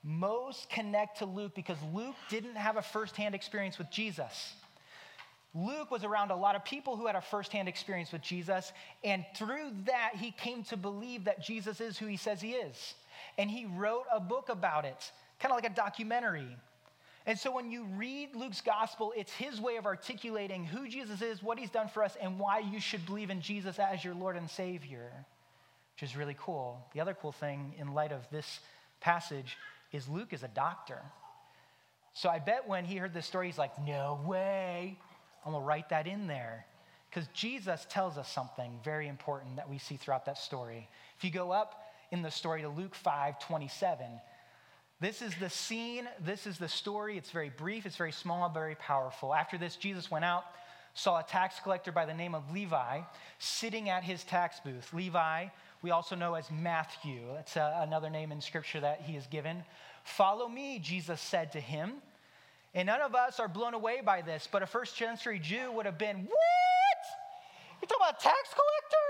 most 0.03 0.69
connect 0.69 1.19
to 1.19 1.25
Luke 1.25 1.55
because 1.55 1.77
Luke 1.93 2.15
didn't 2.29 2.55
have 2.55 2.77
a 2.77 2.81
firsthand 2.81 3.33
experience 3.33 3.77
with 3.77 3.89
Jesus. 3.89 4.53
Luke 5.55 5.89
was 5.89 6.03
around 6.03 6.29
a 6.29 6.35
lot 6.35 6.55
of 6.55 6.63
people 6.63 6.95
who 6.95 7.07
had 7.07 7.15
a 7.15 7.21
firsthand 7.21 7.67
experience 7.67 8.11
with 8.11 8.21
Jesus, 8.21 8.71
and 9.03 9.25
through 9.35 9.71
that, 9.85 10.11
he 10.15 10.31
came 10.31 10.63
to 10.65 10.77
believe 10.77 11.23
that 11.23 11.43
Jesus 11.43 11.81
is 11.81 11.97
who 11.97 12.05
he 12.05 12.17
says 12.17 12.39
he 12.39 12.51
is. 12.51 12.93
And 13.37 13.49
he 13.49 13.65
wrote 13.65 14.05
a 14.13 14.19
book 14.19 14.49
about 14.49 14.85
it, 14.85 15.11
kind 15.39 15.51
of 15.51 15.57
like 15.57 15.69
a 15.69 15.75
documentary. 15.75 16.55
And 17.25 17.37
so 17.37 17.53
when 17.53 17.71
you 17.71 17.85
read 17.95 18.35
Luke's 18.35 18.61
gospel, 18.61 19.11
it's 19.15 19.31
his 19.31 19.59
way 19.59 19.77
of 19.77 19.85
articulating 19.85 20.65
who 20.65 20.87
Jesus 20.87 21.21
is, 21.21 21.41
what 21.41 21.59
he's 21.59 21.69
done 21.69 21.87
for 21.87 22.03
us, 22.03 22.15
and 22.21 22.39
why 22.39 22.59
you 22.59 22.79
should 22.79 23.05
believe 23.05 23.29
in 23.29 23.41
Jesus 23.41 23.79
as 23.79 24.03
your 24.03 24.13
Lord 24.13 24.37
and 24.37 24.49
Savior, 24.49 25.11
which 25.95 26.09
is 26.09 26.15
really 26.15 26.35
cool. 26.39 26.85
The 26.93 27.01
other 27.01 27.15
cool 27.19 27.31
thing 27.31 27.73
in 27.77 27.93
light 27.93 28.11
of 28.11 28.27
this 28.31 28.59
passage 28.99 29.57
is 29.91 30.07
Luke 30.07 30.31
is 30.31 30.43
a 30.43 30.47
doctor. 30.47 31.01
So 32.13 32.29
I 32.29 32.39
bet 32.39 32.67
when 32.67 32.85
he 32.85 32.97
heard 32.97 33.13
this 33.13 33.25
story, 33.25 33.47
he's 33.47 33.57
like, 33.57 33.71
no 33.85 34.19
way. 34.25 34.97
I'm 35.45 35.51
going 35.51 35.63
to 35.63 35.67
write 35.67 35.89
that 35.89 36.07
in 36.07 36.27
there. 36.27 36.65
Because 37.09 37.27
Jesus 37.33 37.87
tells 37.89 38.17
us 38.17 38.31
something 38.31 38.79
very 38.83 39.07
important 39.07 39.55
that 39.55 39.69
we 39.69 39.79
see 39.79 39.95
throughout 39.95 40.25
that 40.25 40.37
story. 40.37 40.87
If 41.17 41.23
you 41.23 41.31
go 41.31 41.51
up 41.51 41.91
in 42.11 42.21
the 42.21 42.29
story 42.29 42.61
to 42.61 42.69
Luke 42.69 42.93
5 42.93 43.39
27, 43.39 44.05
this 45.01 45.21
is 45.21 45.33
the 45.39 45.49
scene, 45.49 46.07
this 46.19 46.45
is 46.45 46.57
the 46.57 46.67
story. 46.67 47.17
It's 47.17 47.31
very 47.31 47.49
brief, 47.49 47.85
it's 47.85 47.95
very 47.95 48.11
small, 48.11 48.47
very 48.49 48.75
powerful. 48.75 49.33
After 49.33 49.57
this, 49.57 49.75
Jesus 49.75 50.11
went 50.11 50.25
out, 50.25 50.43
saw 50.93 51.19
a 51.19 51.23
tax 51.23 51.55
collector 51.63 51.91
by 51.91 52.05
the 52.05 52.13
name 52.13 52.35
of 52.35 52.51
Levi 52.51 53.01
sitting 53.39 53.89
at 53.89 54.03
his 54.03 54.23
tax 54.25 54.59
booth. 54.59 54.93
Levi, 54.93 55.45
we 55.81 55.91
also 55.91 56.15
know 56.15 56.33
as 56.33 56.51
Matthew. 56.51 57.21
That's 57.33 57.55
uh, 57.55 57.79
another 57.81 58.09
name 58.09 58.31
in 58.31 58.41
scripture 58.41 58.81
that 58.81 59.01
he 59.01 59.15
is 59.15 59.25
given. 59.27 59.63
Follow 60.03 60.49
me, 60.49 60.79
Jesus 60.79 61.21
said 61.21 61.53
to 61.53 61.61
him. 61.61 61.93
And 62.73 62.87
none 62.87 63.01
of 63.01 63.15
us 63.15 63.39
are 63.39 63.47
blown 63.47 63.73
away 63.73 64.01
by 64.05 64.21
this, 64.21 64.47
but 64.51 64.61
a 64.61 64.67
first 64.67 64.95
century 64.97 65.39
Jew 65.39 65.71
would 65.71 65.85
have 65.85 65.97
been, 65.97 66.17
What? 66.17 66.29
You 67.81 67.87
talking 67.87 68.07
about 68.07 68.19
tax 68.19 68.49
collector? 68.49 69.07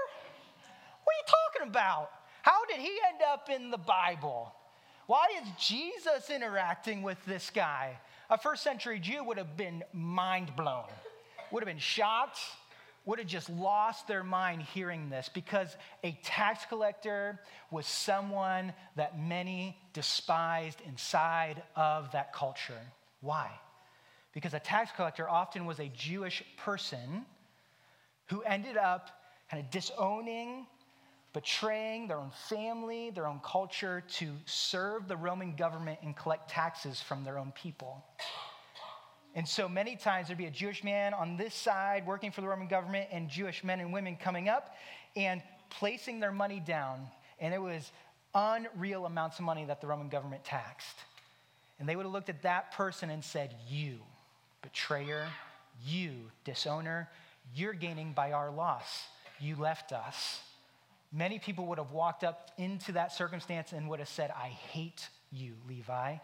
What 1.03 1.13
are 1.13 1.17
you 1.17 1.25
talking 1.27 1.69
about? 1.69 2.11
How 2.41 2.65
did 2.65 2.77
he 2.77 2.97
end 3.07 3.21
up 3.27 3.49
in 3.49 3.71
the 3.71 3.77
Bible? 3.77 4.53
Why 5.07 5.27
is 5.41 5.49
Jesus 5.59 6.29
interacting 6.29 7.01
with 7.01 7.17
this 7.25 7.49
guy? 7.49 7.99
A 8.29 8.37
first 8.37 8.63
century 8.63 8.99
Jew 8.99 9.23
would 9.23 9.37
have 9.37 9.57
been 9.57 9.83
mind 9.91 10.55
blown, 10.55 10.85
would 11.51 11.63
have 11.63 11.67
been 11.67 11.79
shocked, 11.79 12.39
would 13.05 13.17
have 13.17 13.27
just 13.27 13.49
lost 13.49 14.07
their 14.07 14.23
mind 14.23 14.61
hearing 14.61 15.09
this 15.09 15.29
because 15.33 15.75
a 16.03 16.11
tax 16.23 16.63
collector 16.69 17.39
was 17.71 17.87
someone 17.87 18.71
that 18.95 19.19
many 19.19 19.75
despised 19.93 20.79
inside 20.87 21.63
of 21.75 22.11
that 22.11 22.31
culture. 22.33 22.79
Why? 23.21 23.49
Because 24.33 24.53
a 24.53 24.59
tax 24.59 24.91
collector 24.95 25.29
often 25.29 25.65
was 25.65 25.79
a 25.79 25.87
Jewish 25.87 26.43
person 26.57 27.25
who 28.27 28.41
ended 28.43 28.77
up 28.77 29.09
kind 29.49 29.63
of 29.63 29.71
disowning 29.71 30.67
betraying 31.33 32.07
their 32.07 32.17
own 32.17 32.31
family, 32.49 33.11
their 33.11 33.27
own 33.27 33.39
culture 33.43 34.03
to 34.15 34.33
serve 34.45 35.07
the 35.07 35.15
Roman 35.15 35.55
government 35.55 35.99
and 36.03 36.15
collect 36.15 36.49
taxes 36.49 36.99
from 36.99 37.23
their 37.23 37.37
own 37.37 37.51
people. 37.51 38.03
And 39.35 39.47
so 39.47 39.69
many 39.69 39.95
times 39.95 40.27
there'd 40.27 40.39
be 40.39 40.47
a 40.47 40.51
Jewish 40.51 40.83
man 40.83 41.13
on 41.13 41.37
this 41.37 41.53
side 41.53 42.05
working 42.07 42.31
for 42.31 42.41
the 42.41 42.47
Roman 42.47 42.67
government 42.67 43.09
and 43.11 43.29
Jewish 43.29 43.63
men 43.63 43.79
and 43.79 43.93
women 43.93 44.15
coming 44.15 44.49
up 44.49 44.75
and 45.15 45.41
placing 45.69 46.19
their 46.19 46.31
money 46.31 46.59
down. 46.59 47.07
And 47.39 47.53
it 47.53 47.61
was 47.61 47.91
unreal 48.33 49.05
amounts 49.05 49.37
of 49.37 49.45
money 49.45 49.65
that 49.65 49.81
the 49.81 49.87
Roman 49.87 50.09
government 50.09 50.43
taxed. 50.43 50.97
And 51.79 51.87
they 51.87 51.95
would 51.95 52.05
have 52.05 52.11
looked 52.11 52.29
at 52.29 52.41
that 52.43 52.73
person 52.73 53.09
and 53.09 53.23
said, 53.23 53.55
You, 53.69 53.99
betrayer, 54.61 55.27
you, 55.85 56.11
dishowner, 56.45 57.07
you're 57.55 57.73
gaining 57.73 58.13
by 58.13 58.33
our 58.33 58.51
loss. 58.51 59.05
You 59.39 59.55
left 59.55 59.93
us. 59.93 60.41
Many 61.11 61.39
people 61.39 61.65
would 61.67 61.77
have 61.77 61.91
walked 61.91 62.23
up 62.23 62.51
into 62.57 62.91
that 62.91 63.11
circumstance 63.13 63.71
and 63.71 63.89
would 63.89 63.99
have 63.99 64.09
said, 64.09 64.31
I 64.31 64.49
hate 64.49 65.07
you, 65.31 65.53
Levi. 65.67 66.17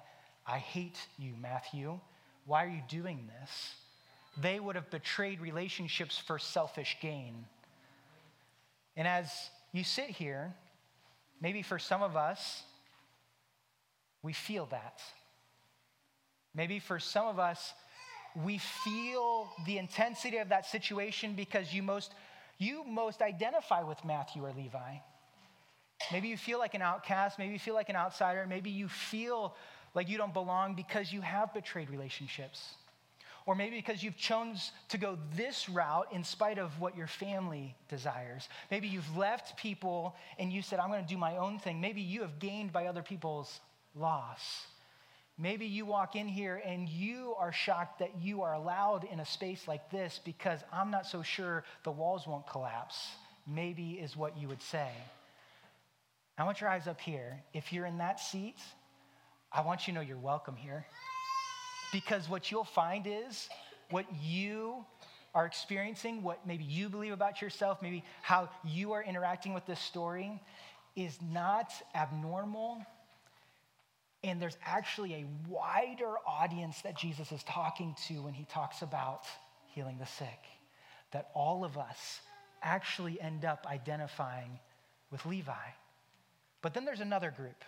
I 0.45 0.57
hate 0.59 0.99
you, 1.17 1.33
Matthew. 1.41 1.99
Why 2.45 2.65
are 2.65 2.69
you 2.69 2.81
doing 2.87 3.27
this? 3.39 3.75
They 4.37 4.59
would 4.59 4.75
have 4.75 4.91
betrayed 4.91 5.41
relationships 5.41 6.17
for 6.17 6.37
selfish 6.37 6.97
gain. 7.01 7.45
And 8.95 9.07
as 9.07 9.31
you 9.71 9.83
sit 9.83 10.09
here, 10.09 10.53
maybe 11.41 11.61
for 11.61 11.79
some 11.79 12.03
of 12.03 12.15
us, 12.15 12.63
we 14.21 14.33
feel 14.33 14.67
that. 14.67 15.01
Maybe 16.55 16.79
for 16.79 16.99
some 16.99 17.27
of 17.27 17.39
us, 17.39 17.73
we 18.43 18.57
feel 18.57 19.49
the 19.65 19.77
intensity 19.77 20.37
of 20.37 20.49
that 20.49 20.65
situation 20.65 21.35
because 21.35 21.73
you 21.73 21.83
most, 21.83 22.13
you 22.57 22.83
most 22.83 23.21
identify 23.21 23.83
with 23.83 24.03
Matthew 24.03 24.43
or 24.43 24.51
Levi. 24.53 24.97
Maybe 26.11 26.27
you 26.27 26.37
feel 26.37 26.59
like 26.59 26.73
an 26.73 26.81
outcast. 26.81 27.39
Maybe 27.39 27.53
you 27.53 27.59
feel 27.59 27.73
like 27.73 27.89
an 27.89 27.95
outsider. 27.95 28.45
Maybe 28.47 28.69
you 28.69 28.87
feel 28.87 29.55
like 29.93 30.09
you 30.09 30.17
don't 30.17 30.33
belong 30.33 30.75
because 30.75 31.11
you 31.11 31.21
have 31.21 31.53
betrayed 31.53 31.89
relationships. 31.89 32.75
Or 33.45 33.55
maybe 33.55 33.75
because 33.75 34.03
you've 34.03 34.17
chosen 34.17 34.59
to 34.89 34.97
go 34.97 35.17
this 35.35 35.69
route 35.69 36.07
in 36.11 36.23
spite 36.23 36.57
of 36.57 36.79
what 36.79 36.97
your 36.97 37.07
family 37.07 37.75
desires. 37.89 38.49
Maybe 38.71 38.87
you've 38.87 39.15
left 39.15 39.55
people 39.55 40.15
and 40.39 40.51
you 40.51 40.61
said, 40.61 40.79
I'm 40.79 40.89
going 40.89 41.03
to 41.03 41.07
do 41.07 41.17
my 41.17 41.37
own 41.37 41.59
thing. 41.59 41.79
Maybe 41.79 42.01
you 42.01 42.21
have 42.21 42.39
gained 42.39 42.73
by 42.73 42.87
other 42.87 43.03
people's 43.03 43.59
loss. 43.93 44.65
Maybe 45.37 45.65
you 45.65 45.85
walk 45.85 46.15
in 46.15 46.27
here 46.27 46.61
and 46.65 46.87
you 46.87 47.35
are 47.37 47.51
shocked 47.51 47.99
that 47.99 48.21
you 48.21 48.41
are 48.41 48.53
allowed 48.53 49.03
in 49.03 49.19
a 49.19 49.25
space 49.25 49.67
like 49.67 49.91
this 49.91 50.21
because 50.23 50.61
I'm 50.71 50.91
not 50.91 51.05
so 51.05 51.23
sure 51.23 51.65
the 51.83 51.91
walls 51.91 52.25
won't 52.25 52.47
collapse. 52.47 53.09
Maybe 53.45 53.93
is 53.93 54.15
what 54.15 54.37
you 54.37 54.47
would 54.47 54.61
say. 54.61 54.89
I 56.37 56.45
want 56.45 56.61
your 56.61 56.69
eyes 56.69 56.87
up 56.87 57.01
here. 57.01 57.43
If 57.53 57.73
you're 57.73 57.85
in 57.85 57.97
that 57.97 58.19
seat, 58.19 58.57
I 59.51 59.61
want 59.61 59.87
you 59.87 59.93
to 59.93 59.99
know 59.99 60.05
you're 60.05 60.17
welcome 60.17 60.55
here. 60.55 60.85
Because 61.91 62.29
what 62.29 62.49
you'll 62.49 62.63
find 62.63 63.05
is 63.05 63.49
what 63.89 64.05
you 64.21 64.85
are 65.33 65.45
experiencing, 65.45 66.23
what 66.23 66.47
maybe 66.47 66.63
you 66.63 66.87
believe 66.87 67.11
about 67.11 67.41
yourself, 67.41 67.81
maybe 67.81 68.03
how 68.21 68.49
you 68.63 68.93
are 68.93 69.03
interacting 69.03 69.53
with 69.53 69.65
this 69.65 69.79
story, 69.79 70.41
is 70.95 71.17
not 71.21 71.71
abnormal. 71.93 72.85
And 74.25 74.41
there's 74.41 74.57
actually 74.65 75.13
a 75.13 75.25
wider 75.47 76.15
audience 76.27 76.81
that 76.81 76.97
Jesus 76.97 77.31
is 77.31 77.43
talking 77.43 77.95
to 78.07 78.23
when 78.23 78.33
he 78.33 78.45
talks 78.45 78.81
about 78.81 79.25
healing 79.67 79.99
the 79.99 80.07
sick. 80.07 80.39
That 81.11 81.29
all 81.35 81.63
of 81.63 81.77
us 81.77 82.21
actually 82.63 83.21
end 83.21 83.45
up 83.45 83.67
identifying 83.69 84.59
with 85.11 85.23
Levi. 85.27 85.53
But 86.63 86.73
then 86.73 86.85
there's 86.85 87.01
another 87.01 87.29
group. 87.29 87.63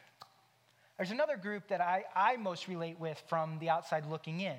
There's 0.97 1.11
another 1.11 1.37
group 1.37 1.67
that 1.67 1.79
I, 1.79 2.05
I 2.15 2.37
most 2.37 2.67
relate 2.67 2.99
with 2.99 3.21
from 3.29 3.59
the 3.59 3.69
outside 3.69 4.07
looking 4.07 4.41
in. 4.41 4.57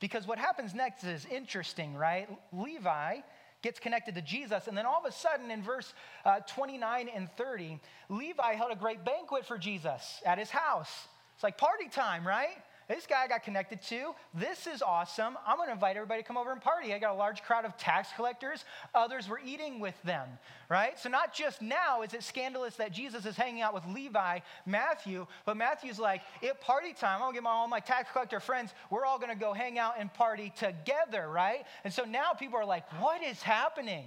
Because 0.00 0.26
what 0.26 0.38
happens 0.38 0.74
next 0.74 1.02
is 1.04 1.24
interesting, 1.30 1.94
right? 1.94 2.28
Levi 2.52 3.20
gets 3.62 3.80
connected 3.80 4.16
to 4.16 4.20
Jesus, 4.20 4.66
and 4.66 4.76
then 4.76 4.84
all 4.84 5.00
of 5.02 5.06
a 5.06 5.12
sudden 5.12 5.50
in 5.50 5.62
verse 5.62 5.94
uh, 6.26 6.40
29 6.40 7.08
and 7.08 7.30
30, 7.38 7.80
Levi 8.10 8.54
held 8.54 8.70
a 8.70 8.76
great 8.76 9.02
banquet 9.02 9.46
for 9.46 9.56
Jesus 9.56 10.20
at 10.26 10.36
his 10.36 10.50
house. 10.50 11.08
It's 11.34 11.42
like 11.42 11.58
party 11.58 11.88
time, 11.88 12.26
right? 12.26 12.56
This 12.88 13.06
guy 13.06 13.22
I 13.24 13.28
got 13.28 13.42
connected 13.42 13.80
to. 13.82 14.14
This 14.34 14.66
is 14.66 14.82
awesome. 14.82 15.38
I'm 15.46 15.56
going 15.56 15.68
to 15.68 15.72
invite 15.72 15.96
everybody 15.96 16.22
to 16.22 16.28
come 16.28 16.36
over 16.36 16.52
and 16.52 16.60
party. 16.60 16.92
I 16.92 16.98
got 16.98 17.14
a 17.14 17.18
large 17.18 17.42
crowd 17.42 17.64
of 17.64 17.76
tax 17.76 18.08
collectors. 18.16 18.64
Others 18.94 19.28
were 19.28 19.40
eating 19.44 19.80
with 19.80 19.94
them, 20.02 20.28
right? 20.68 20.98
So, 20.98 21.08
not 21.08 21.32
just 21.32 21.62
now 21.62 22.02
is 22.02 22.12
it 22.12 22.22
scandalous 22.22 22.76
that 22.76 22.92
Jesus 22.92 23.24
is 23.24 23.36
hanging 23.36 23.62
out 23.62 23.72
with 23.72 23.86
Levi, 23.86 24.40
Matthew, 24.66 25.26
but 25.46 25.56
Matthew's 25.56 25.98
like, 25.98 26.22
at 26.42 26.60
party 26.60 26.92
time, 26.92 27.16
I'm 27.16 27.20
going 27.20 27.32
to 27.32 27.36
get 27.36 27.42
my, 27.44 27.50
all 27.50 27.68
my 27.68 27.80
tax 27.80 28.10
collector 28.12 28.40
friends. 28.40 28.74
We're 28.90 29.06
all 29.06 29.18
going 29.18 29.32
to 29.32 29.40
go 29.40 29.52
hang 29.52 29.78
out 29.78 29.94
and 29.98 30.12
party 30.12 30.52
together, 30.58 31.28
right? 31.30 31.64
And 31.84 31.92
so 31.92 32.04
now 32.04 32.32
people 32.32 32.58
are 32.58 32.66
like, 32.66 32.84
what 33.00 33.22
is 33.22 33.40
happening? 33.42 34.04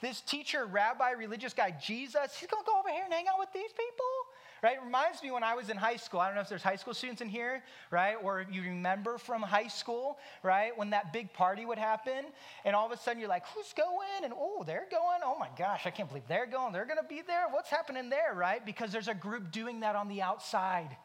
This 0.00 0.20
teacher, 0.20 0.66
rabbi, 0.66 1.10
religious 1.12 1.52
guy, 1.52 1.74
Jesus, 1.80 2.34
he's 2.36 2.48
going 2.48 2.64
to 2.64 2.70
go 2.70 2.78
over 2.78 2.88
here 2.90 3.04
and 3.04 3.12
hang 3.12 3.26
out 3.28 3.38
with 3.38 3.52
these 3.52 3.70
people? 3.72 4.05
Right? 4.62 4.76
It 4.76 4.84
reminds 4.84 5.22
me 5.22 5.30
when 5.30 5.42
I 5.42 5.54
was 5.54 5.68
in 5.68 5.76
high 5.76 5.96
school. 5.96 6.20
I 6.20 6.26
don't 6.26 6.34
know 6.34 6.40
if 6.40 6.48
there's 6.48 6.62
high 6.62 6.76
school 6.76 6.94
students 6.94 7.22
in 7.22 7.28
here, 7.28 7.62
right? 7.90 8.16
Or 8.22 8.46
you 8.50 8.62
remember 8.62 9.18
from 9.18 9.42
high 9.42 9.68
school, 9.68 10.18
right? 10.42 10.76
When 10.76 10.90
that 10.90 11.12
big 11.12 11.32
party 11.32 11.64
would 11.64 11.78
happen, 11.78 12.24
and 12.64 12.74
all 12.74 12.86
of 12.86 12.92
a 12.92 12.96
sudden 12.96 13.20
you're 13.20 13.28
like, 13.28 13.44
who's 13.54 13.72
going? 13.72 14.24
And 14.24 14.32
oh, 14.36 14.64
they're 14.66 14.86
going. 14.90 15.20
Oh 15.24 15.38
my 15.38 15.48
gosh, 15.58 15.82
I 15.84 15.90
can't 15.90 16.08
believe 16.08 16.24
they're 16.28 16.46
going. 16.46 16.72
They're 16.72 16.86
going 16.86 16.98
to 16.98 17.08
be 17.08 17.22
there. 17.26 17.46
What's 17.50 17.70
happening 17.70 18.08
there, 18.08 18.34
right? 18.34 18.64
Because 18.64 18.92
there's 18.92 19.08
a 19.08 19.14
group 19.14 19.50
doing 19.50 19.80
that 19.80 19.96
on 19.96 20.08
the 20.08 20.22
outside. 20.22 20.96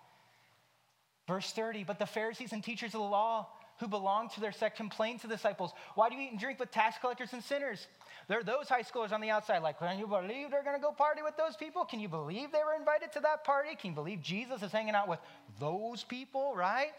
Verse 1.27 1.51
30, 1.51 1.83
but 1.83 1.99
the 1.99 2.05
Pharisees 2.05 2.51
and 2.51 2.63
teachers 2.63 2.93
of 2.93 3.01
the 3.01 3.07
law 3.07 3.47
who 3.79 3.87
belonged 3.87 4.29
to 4.31 4.39
their 4.39 4.51
sect 4.51 4.77
complained 4.77 5.21
to 5.21 5.27
the 5.27 5.35
disciples, 5.35 5.71
Why 5.95 6.09
do 6.09 6.15
you 6.15 6.21
eat 6.21 6.31
and 6.31 6.39
drink 6.39 6.59
with 6.59 6.71
tax 6.71 6.97
collectors 7.01 7.33
and 7.33 7.43
sinners? 7.43 7.87
There 8.27 8.39
are 8.39 8.43
those 8.43 8.69
high 8.69 8.83
schoolers 8.83 9.11
on 9.11 9.21
the 9.21 9.29
outside, 9.29 9.61
like, 9.61 9.79
can 9.79 9.99
you 9.99 10.07
believe 10.07 10.51
they're 10.51 10.63
going 10.63 10.75
to 10.75 10.81
go 10.81 10.91
party 10.91 11.21
with 11.21 11.35
those 11.37 11.55
people? 11.55 11.83
Can 11.83 11.99
you 11.99 12.07
believe 12.07 12.51
they 12.51 12.63
were 12.63 12.75
invited 12.75 13.11
to 13.13 13.19
that 13.21 13.43
party? 13.43 13.75
Can 13.75 13.91
you 13.91 13.95
believe 13.95 14.21
Jesus 14.21 14.61
is 14.61 14.71
hanging 14.71 14.95
out 14.95 15.07
with 15.07 15.19
those 15.59 16.03
people, 16.03 16.55
right? 16.55 16.91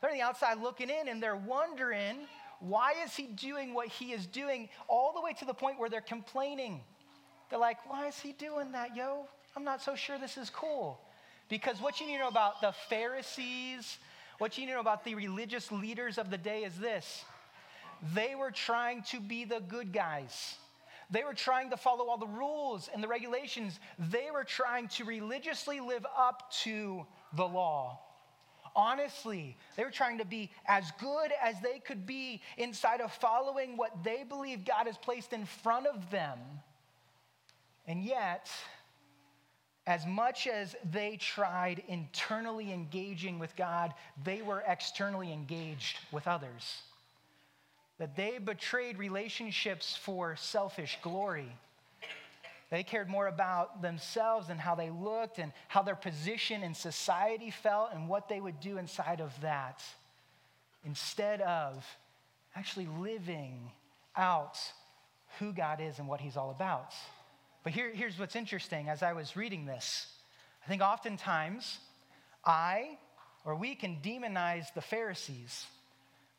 They're 0.00 0.10
on 0.10 0.16
the 0.16 0.22
outside 0.22 0.58
looking 0.60 0.90
in 0.90 1.08
and 1.08 1.22
they're 1.22 1.36
wondering, 1.36 2.16
why 2.60 2.94
is 3.04 3.14
he 3.14 3.24
doing 3.26 3.74
what 3.74 3.88
he 3.88 4.12
is 4.12 4.26
doing 4.26 4.68
all 4.88 5.12
the 5.12 5.20
way 5.20 5.32
to 5.34 5.44
the 5.44 5.54
point 5.54 5.78
where 5.78 5.88
they're 5.88 6.00
complaining? 6.00 6.80
They're 7.50 7.58
like, 7.58 7.88
why 7.88 8.06
is 8.06 8.18
he 8.18 8.32
doing 8.32 8.72
that, 8.72 8.96
yo? 8.96 9.26
I'm 9.56 9.64
not 9.64 9.82
so 9.82 9.94
sure 9.94 10.18
this 10.18 10.36
is 10.36 10.50
cool. 10.50 11.00
Because 11.48 11.80
what 11.80 12.00
you 12.00 12.06
need 12.06 12.14
to 12.14 12.20
know 12.20 12.28
about 12.28 12.60
the 12.60 12.72
Pharisees, 12.88 13.98
what 14.38 14.56
you 14.56 14.64
need 14.64 14.70
to 14.70 14.74
know 14.74 14.80
about 14.80 15.04
the 15.04 15.14
religious 15.14 15.70
leaders 15.72 16.16
of 16.16 16.30
the 16.30 16.38
day 16.38 16.62
is 16.62 16.76
this 16.76 17.24
they 18.14 18.34
were 18.34 18.50
trying 18.50 19.02
to 19.02 19.20
be 19.20 19.44
the 19.44 19.60
good 19.60 19.92
guys. 19.92 20.56
They 21.10 21.24
were 21.24 21.34
trying 21.34 21.70
to 21.70 21.76
follow 21.76 22.06
all 22.06 22.18
the 22.18 22.26
rules 22.26 22.88
and 22.92 23.02
the 23.02 23.08
regulations. 23.08 23.80
They 23.98 24.30
were 24.32 24.44
trying 24.44 24.88
to 24.88 25.04
religiously 25.04 25.80
live 25.80 26.06
up 26.16 26.52
to 26.62 27.04
the 27.34 27.46
law. 27.46 28.00
Honestly, 28.76 29.56
they 29.76 29.84
were 29.84 29.90
trying 29.90 30.18
to 30.18 30.24
be 30.24 30.50
as 30.66 30.92
good 31.00 31.32
as 31.42 31.60
they 31.60 31.80
could 31.80 32.06
be 32.06 32.40
inside 32.56 33.00
of 33.00 33.12
following 33.12 33.76
what 33.76 34.04
they 34.04 34.22
believe 34.22 34.64
God 34.64 34.86
has 34.86 34.96
placed 34.96 35.32
in 35.32 35.44
front 35.44 35.86
of 35.86 36.10
them. 36.10 36.38
And 37.86 38.04
yet, 38.04 38.48
as 39.88 40.06
much 40.06 40.46
as 40.46 40.76
they 40.92 41.16
tried 41.16 41.82
internally 41.88 42.72
engaging 42.72 43.40
with 43.40 43.56
God, 43.56 43.94
they 44.22 44.42
were 44.42 44.62
externally 44.68 45.32
engaged 45.32 45.98
with 46.12 46.28
others 46.28 46.82
that 48.00 48.16
they 48.16 48.38
betrayed 48.38 48.98
relationships 48.98 49.94
for 49.94 50.34
selfish 50.34 50.98
glory. 51.02 51.54
They 52.70 52.82
cared 52.82 53.10
more 53.10 53.26
about 53.26 53.82
themselves 53.82 54.48
and 54.48 54.58
how 54.58 54.74
they 54.74 54.88
looked 54.88 55.38
and 55.38 55.52
how 55.68 55.82
their 55.82 55.94
position 55.94 56.62
in 56.62 56.72
society 56.72 57.50
felt 57.50 57.90
and 57.92 58.08
what 58.08 58.26
they 58.26 58.40
would 58.40 58.58
do 58.58 58.78
inside 58.78 59.20
of 59.20 59.38
that 59.42 59.82
instead 60.82 61.42
of 61.42 61.84
actually 62.56 62.88
living 62.98 63.70
out 64.16 64.56
who 65.38 65.52
God 65.52 65.80
is 65.82 65.98
and 65.98 66.08
what 66.08 66.22
He's 66.22 66.38
all 66.38 66.50
about. 66.50 66.94
But 67.64 67.74
here, 67.74 67.92
here's 67.92 68.18
what's 68.18 68.34
interesting 68.34 68.88
as 68.88 69.02
I 69.02 69.12
was 69.12 69.36
reading 69.36 69.66
this. 69.66 70.06
I 70.64 70.68
think 70.68 70.80
oftentimes 70.80 71.80
I 72.46 72.96
or 73.44 73.56
we 73.56 73.74
can 73.74 73.98
demonize 74.02 74.72
the 74.72 74.80
Pharisees, 74.80 75.66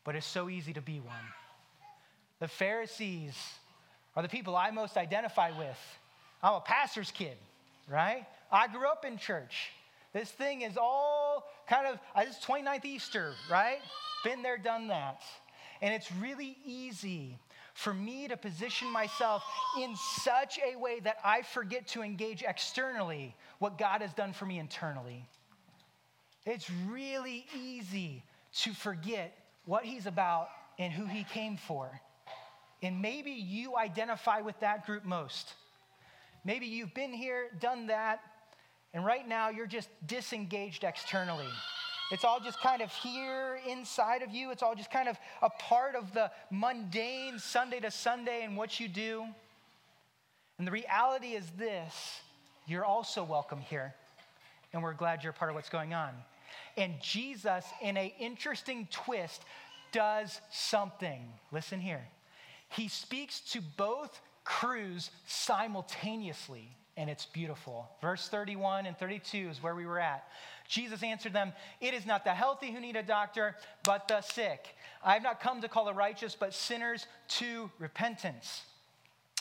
but 0.02 0.16
it's 0.16 0.26
so 0.26 0.48
easy 0.48 0.72
to 0.72 0.80
be 0.80 0.98
one. 0.98 1.41
The 2.42 2.48
Pharisees 2.48 3.36
are 4.16 4.22
the 4.24 4.28
people 4.28 4.56
I 4.56 4.72
most 4.72 4.96
identify 4.96 5.56
with. 5.56 5.78
I'm 6.42 6.54
a 6.54 6.60
pastor's 6.60 7.12
kid, 7.12 7.36
right? 7.88 8.26
I 8.50 8.66
grew 8.66 8.88
up 8.88 9.04
in 9.04 9.16
church. 9.16 9.70
This 10.12 10.28
thing 10.28 10.62
is 10.62 10.76
all 10.76 11.44
kind 11.68 11.86
of, 11.86 12.00
it's 12.16 12.44
29th 12.44 12.84
Easter, 12.84 13.34
right? 13.48 13.78
Been 14.24 14.42
there, 14.42 14.58
done 14.58 14.88
that. 14.88 15.22
And 15.82 15.94
it's 15.94 16.10
really 16.10 16.56
easy 16.66 17.38
for 17.74 17.94
me 17.94 18.26
to 18.26 18.36
position 18.36 18.90
myself 18.90 19.44
in 19.80 19.94
such 19.94 20.58
a 20.68 20.76
way 20.76 20.98
that 20.98 21.18
I 21.24 21.42
forget 21.42 21.86
to 21.88 22.02
engage 22.02 22.42
externally 22.42 23.36
what 23.60 23.78
God 23.78 24.02
has 24.02 24.12
done 24.14 24.32
for 24.32 24.46
me 24.46 24.58
internally. 24.58 25.24
It's 26.44 26.68
really 26.88 27.46
easy 27.56 28.24
to 28.62 28.74
forget 28.74 29.32
what 29.64 29.84
he's 29.84 30.06
about 30.06 30.48
and 30.80 30.92
who 30.92 31.06
he 31.06 31.22
came 31.22 31.56
for. 31.56 32.00
And 32.82 33.00
maybe 33.00 33.30
you 33.30 33.76
identify 33.76 34.40
with 34.40 34.58
that 34.60 34.86
group 34.86 35.04
most. 35.04 35.54
Maybe 36.44 36.66
you've 36.66 36.94
been 36.94 37.12
here, 37.12 37.46
done 37.60 37.86
that, 37.86 38.20
and 38.92 39.04
right 39.04 39.26
now 39.26 39.50
you're 39.50 39.66
just 39.66 39.88
disengaged 40.06 40.84
externally. 40.84 41.48
It's 42.10 42.24
all 42.24 42.40
just 42.40 42.60
kind 42.60 42.82
of 42.82 42.90
here 42.92 43.58
inside 43.66 44.22
of 44.22 44.32
you. 44.32 44.50
It's 44.50 44.62
all 44.62 44.74
just 44.74 44.90
kind 44.90 45.08
of 45.08 45.16
a 45.40 45.48
part 45.48 45.94
of 45.94 46.12
the 46.12 46.30
mundane 46.50 47.38
Sunday 47.38 47.80
to 47.80 47.90
Sunday 47.90 48.44
and 48.44 48.56
what 48.56 48.78
you 48.78 48.88
do. 48.88 49.24
And 50.58 50.66
the 50.66 50.72
reality 50.72 51.28
is 51.28 51.48
this 51.56 52.20
you're 52.66 52.84
also 52.84 53.24
welcome 53.24 53.60
here. 53.60 53.94
And 54.72 54.82
we're 54.82 54.94
glad 54.94 55.22
you're 55.22 55.32
part 55.32 55.50
of 55.50 55.54
what's 55.54 55.68
going 55.68 55.94
on. 55.94 56.10
And 56.76 56.94
Jesus, 57.00 57.64
in 57.80 57.96
an 57.96 58.10
interesting 58.18 58.88
twist, 58.90 59.42
does 59.90 60.40
something. 60.50 61.22
Listen 61.50 61.80
here. 61.80 62.02
He 62.72 62.88
speaks 62.88 63.40
to 63.52 63.60
both 63.76 64.20
crews 64.44 65.10
simultaneously, 65.26 66.74
and 66.96 67.10
it's 67.10 67.26
beautiful. 67.26 67.88
Verse 68.00 68.28
31 68.28 68.86
and 68.86 68.96
32 68.96 69.48
is 69.50 69.62
where 69.62 69.74
we 69.74 69.84
were 69.84 70.00
at. 70.00 70.26
Jesus 70.68 71.02
answered 71.02 71.34
them, 71.34 71.52
It 71.82 71.92
is 71.92 72.06
not 72.06 72.24
the 72.24 72.30
healthy 72.30 72.72
who 72.72 72.80
need 72.80 72.96
a 72.96 73.02
doctor, 73.02 73.56
but 73.84 74.08
the 74.08 74.22
sick. 74.22 74.74
I 75.04 75.12
have 75.12 75.22
not 75.22 75.40
come 75.40 75.60
to 75.60 75.68
call 75.68 75.84
the 75.84 75.92
righteous, 75.92 76.34
but 76.38 76.54
sinners 76.54 77.06
to 77.28 77.70
repentance. 77.78 78.62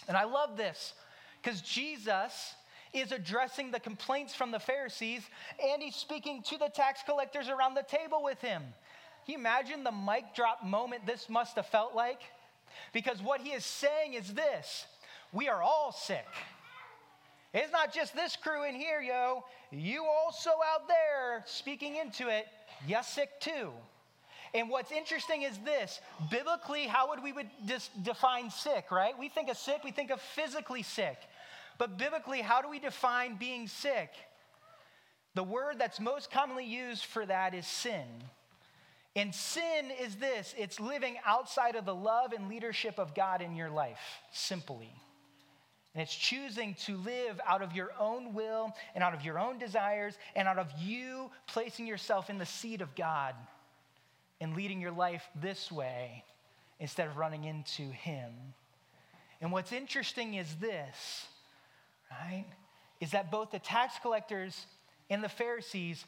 And 0.10 0.18
I 0.18 0.26
love 0.26 0.58
this 0.58 0.94
because 1.42 1.62
Jesus 1.62 2.56
is 2.94 3.14
addressing 3.14 3.72
the 3.72 3.80
complaints 3.80 4.36
from 4.36 4.52
the 4.52 4.60
Pharisees 4.60 5.22
and 5.64 5.82
he's 5.82 5.96
speaking 5.96 6.44
to 6.44 6.58
the 6.58 6.68
tax 6.68 7.02
collectors 7.06 7.48
around 7.48 7.76
the 7.76 7.84
table 7.84 8.22
with 8.22 8.42
him. 8.42 8.62
Can 9.26 9.34
you 9.34 9.38
imagine 9.38 9.86
the 9.86 9.92
mic 9.92 10.36
drop 10.36 10.66
moment 10.66 11.06
this 11.06 11.30
must 11.30 11.56
have 11.56 11.68
felt 11.68 11.96
like? 11.96 12.20
Because 12.94 13.22
what 13.22 13.42
he 13.42 13.52
is 13.52 13.66
saying 13.66 14.14
is 14.14 14.34
this 14.34 14.86
we 15.34 15.48
are 15.48 15.62
all 15.62 15.92
sick. 15.92 16.28
It's 17.54 17.72
not 17.72 17.94
just 17.94 18.16
this 18.16 18.36
crew 18.36 18.64
in 18.64 18.76
here, 18.76 19.02
yo. 19.02 19.44
You 19.72 20.06
also 20.06 20.50
out 20.50 20.88
there 20.88 21.44
speaking 21.46 21.98
into 21.98 22.30
it, 22.30 22.48
you're 22.88 23.04
sick 23.04 23.40
too. 23.42 23.72
And 24.54 24.70
what's 24.70 24.92
interesting 24.92 25.44
is 25.44 25.58
this 25.60 26.00
biblically, 26.30 26.84
how 26.84 27.10
would 27.10 27.24
we 27.24 27.32
would 27.32 27.50
dis- 27.66 27.90
define 28.02 28.50
sick, 28.50 28.92
right? 28.92 29.18
We 29.18 29.30
think 29.30 29.50
of 29.50 29.58
sick, 29.58 29.84
we 29.84 29.92
think 29.92 30.12
of 30.12 30.22
physically 30.22 30.84
sick. 30.84 31.18
But 31.78 31.98
biblically, 31.98 32.42
how 32.42 32.62
do 32.62 32.70
we 32.70 32.80
define 32.80 33.38
being 33.38 33.68
sick? 33.68 34.12
The 35.36 35.44
word 35.44 35.76
that's 35.78 36.00
most 36.00 36.30
commonly 36.30 36.66
used 36.66 37.06
for 37.06 37.26
that 37.26 37.54
is 37.54 37.66
sin. 37.66 38.06
And 39.16 39.36
sin 39.36 39.92
is 40.02 40.16
this 40.16 40.56
it's 40.58 40.80
living 40.80 41.18
outside 41.26 41.76
of 41.76 41.86
the 41.86 41.96
love 41.96 42.34
and 42.34 42.50
leadership 42.50 42.98
of 43.00 43.14
God 43.14 43.42
in 43.42 43.56
your 43.56 43.70
life, 43.70 44.00
simply. 44.32 44.94
And 45.94 46.02
it's 46.02 46.16
choosing 46.16 46.76
to 46.86 46.96
live 46.96 47.42
out 47.46 47.62
of 47.62 47.74
your 47.74 47.92
own 48.00 48.34
will 48.34 48.74
and 48.96 49.04
out 49.04 49.14
of 49.14 49.26
your 49.26 49.38
own 49.38 49.60
desires 49.60 50.18
and 50.38 50.48
out 50.48 50.58
of 50.58 50.72
you 50.80 51.30
placing 51.48 51.86
yourself 51.86 52.30
in 52.30 52.38
the 52.38 52.46
seat 52.46 52.80
of 52.80 52.96
God 52.96 53.36
and 54.40 54.56
leading 54.56 54.80
your 54.80 54.92
life 54.92 55.24
this 55.36 55.70
way 55.70 56.24
instead 56.80 57.08
of 57.08 57.18
running 57.18 57.44
into 57.44 57.84
Him. 57.84 58.32
And 59.42 59.52
what's 59.52 59.74
interesting 59.74 60.36
is 60.36 60.56
this, 60.56 61.26
right? 62.10 62.46
Is 63.02 63.12
that 63.12 63.30
both 63.30 63.52
the 63.52 63.60
tax 63.60 63.96
collectors 64.02 64.66
and 65.10 65.22
the 65.22 65.30
Pharisees 65.30 66.06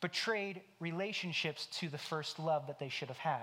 betrayed 0.00 0.60
relationships 0.80 1.66
to 1.78 1.88
the 1.88 1.98
first 1.98 2.38
love 2.38 2.66
that 2.66 2.78
they 2.78 2.88
should 2.88 3.08
have 3.08 3.18
had. 3.18 3.40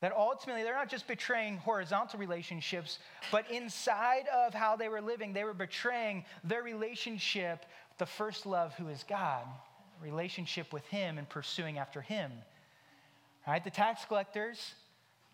That 0.00 0.12
ultimately, 0.16 0.64
they're 0.64 0.74
not 0.74 0.88
just 0.88 1.06
betraying 1.06 1.58
horizontal 1.58 2.18
relationships, 2.18 2.98
but 3.30 3.48
inside 3.50 4.24
of 4.34 4.52
how 4.52 4.74
they 4.74 4.88
were 4.88 5.00
living, 5.00 5.32
they 5.32 5.44
were 5.44 5.54
betraying 5.54 6.24
their 6.42 6.62
relationship, 6.62 7.64
the 7.98 8.06
first 8.06 8.44
love, 8.44 8.74
who 8.74 8.88
is 8.88 9.04
God, 9.08 9.44
relationship 10.02 10.72
with 10.72 10.84
Him 10.86 11.18
and 11.18 11.28
pursuing 11.28 11.78
after 11.78 12.00
Him. 12.00 12.32
Right? 13.46 13.62
The 13.62 13.70
tax 13.70 14.04
collectors, 14.04 14.74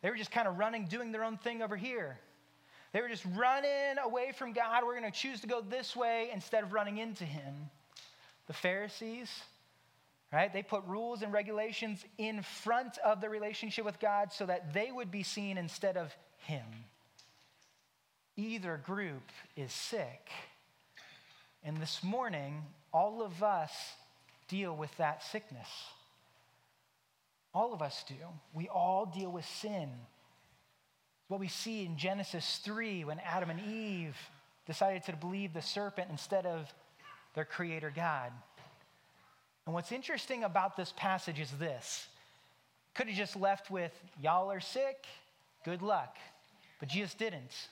they 0.03 0.11
were 0.11 0.17
just 0.17 0.31
kind 0.31 0.47
of 0.47 0.59
running, 0.59 0.85
doing 0.85 1.12
their 1.12 1.25
own 1.25 1.38
thing 1.38 1.62
over 1.62 1.77
here. 1.77 2.19
They 2.93 3.01
were 3.01 3.09
just 3.09 3.25
running 3.35 3.99
away 4.03 4.33
from 4.33 4.53
God. 4.53 4.85
We're 4.85 4.99
going 4.99 5.11
to 5.11 5.19
choose 5.19 5.41
to 5.43 5.47
go 5.47 5.62
this 5.62 5.97
way 5.97 6.31
instead 6.33 6.62
of 6.62 6.75
running 6.75 6.99
into 6.99 7.25
Him. 7.25 7.55
The 8.49 8.55
Pharisees, 8.55 9.31
right? 10.33 10.53
They 10.53 10.63
put 10.63 10.85
rules 10.87 11.23
and 11.23 11.33
regulations 11.33 12.05
in 12.19 12.43
front 12.43 12.99
of 12.99 13.21
the 13.21 13.29
relationship 13.29 13.85
with 13.85 14.01
God 14.01 14.33
so 14.33 14.47
that 14.47 14.75
they 14.75 14.91
would 14.91 15.11
be 15.11 15.23
seen 15.23 15.57
instead 15.57 15.97
of 15.97 16.13
Him. 16.39 16.65
Either 18.37 18.81
group 18.85 19.31
is 19.57 19.73
sick. 19.73 20.29
And 21.63 21.77
this 21.77 22.03
morning, 22.03 22.63
all 22.93 23.23
of 23.23 23.43
us 23.43 23.73
deal 24.49 24.75
with 24.75 24.97
that 24.97 25.23
sickness. 25.23 25.69
All 27.55 27.75
of 27.75 27.83
us 27.83 28.05
do. 28.09 28.15
We 28.55 28.69
all 28.69 29.07
deal 29.07 29.31
with 29.31 29.45
sin. 29.45 29.91
What 31.29 31.41
we 31.41 31.49
see 31.49 31.85
in 31.85 31.99
Genesis 31.99 32.61
3 32.65 33.05
when 33.05 33.21
Adam 33.21 33.51
and 33.51 33.61
Eve 33.61 34.17
decided 34.67 35.05
to 35.05 35.17
believe 35.17 35.53
the 35.53 35.63
serpent 35.63 36.09
instead 36.11 36.47
of 36.47 36.73
their 37.38 37.44
creator 37.44 37.92
God. 37.94 38.33
And 39.64 39.72
what's 39.72 39.92
interesting 39.92 40.42
about 40.42 40.77
this 40.77 40.92
passage 40.96 41.38
is 41.38 41.48
this 41.53 42.09
could 42.96 43.07
have 43.07 43.16
just 43.16 43.37
left 43.37 43.70
with, 43.70 43.92
y'all 44.20 44.51
are 44.51 44.59
sick, 44.59 45.07
good 45.64 45.81
luck. 45.81 46.16
But 46.81 46.88
Jesus 46.88 47.14
didn't. 47.14 47.68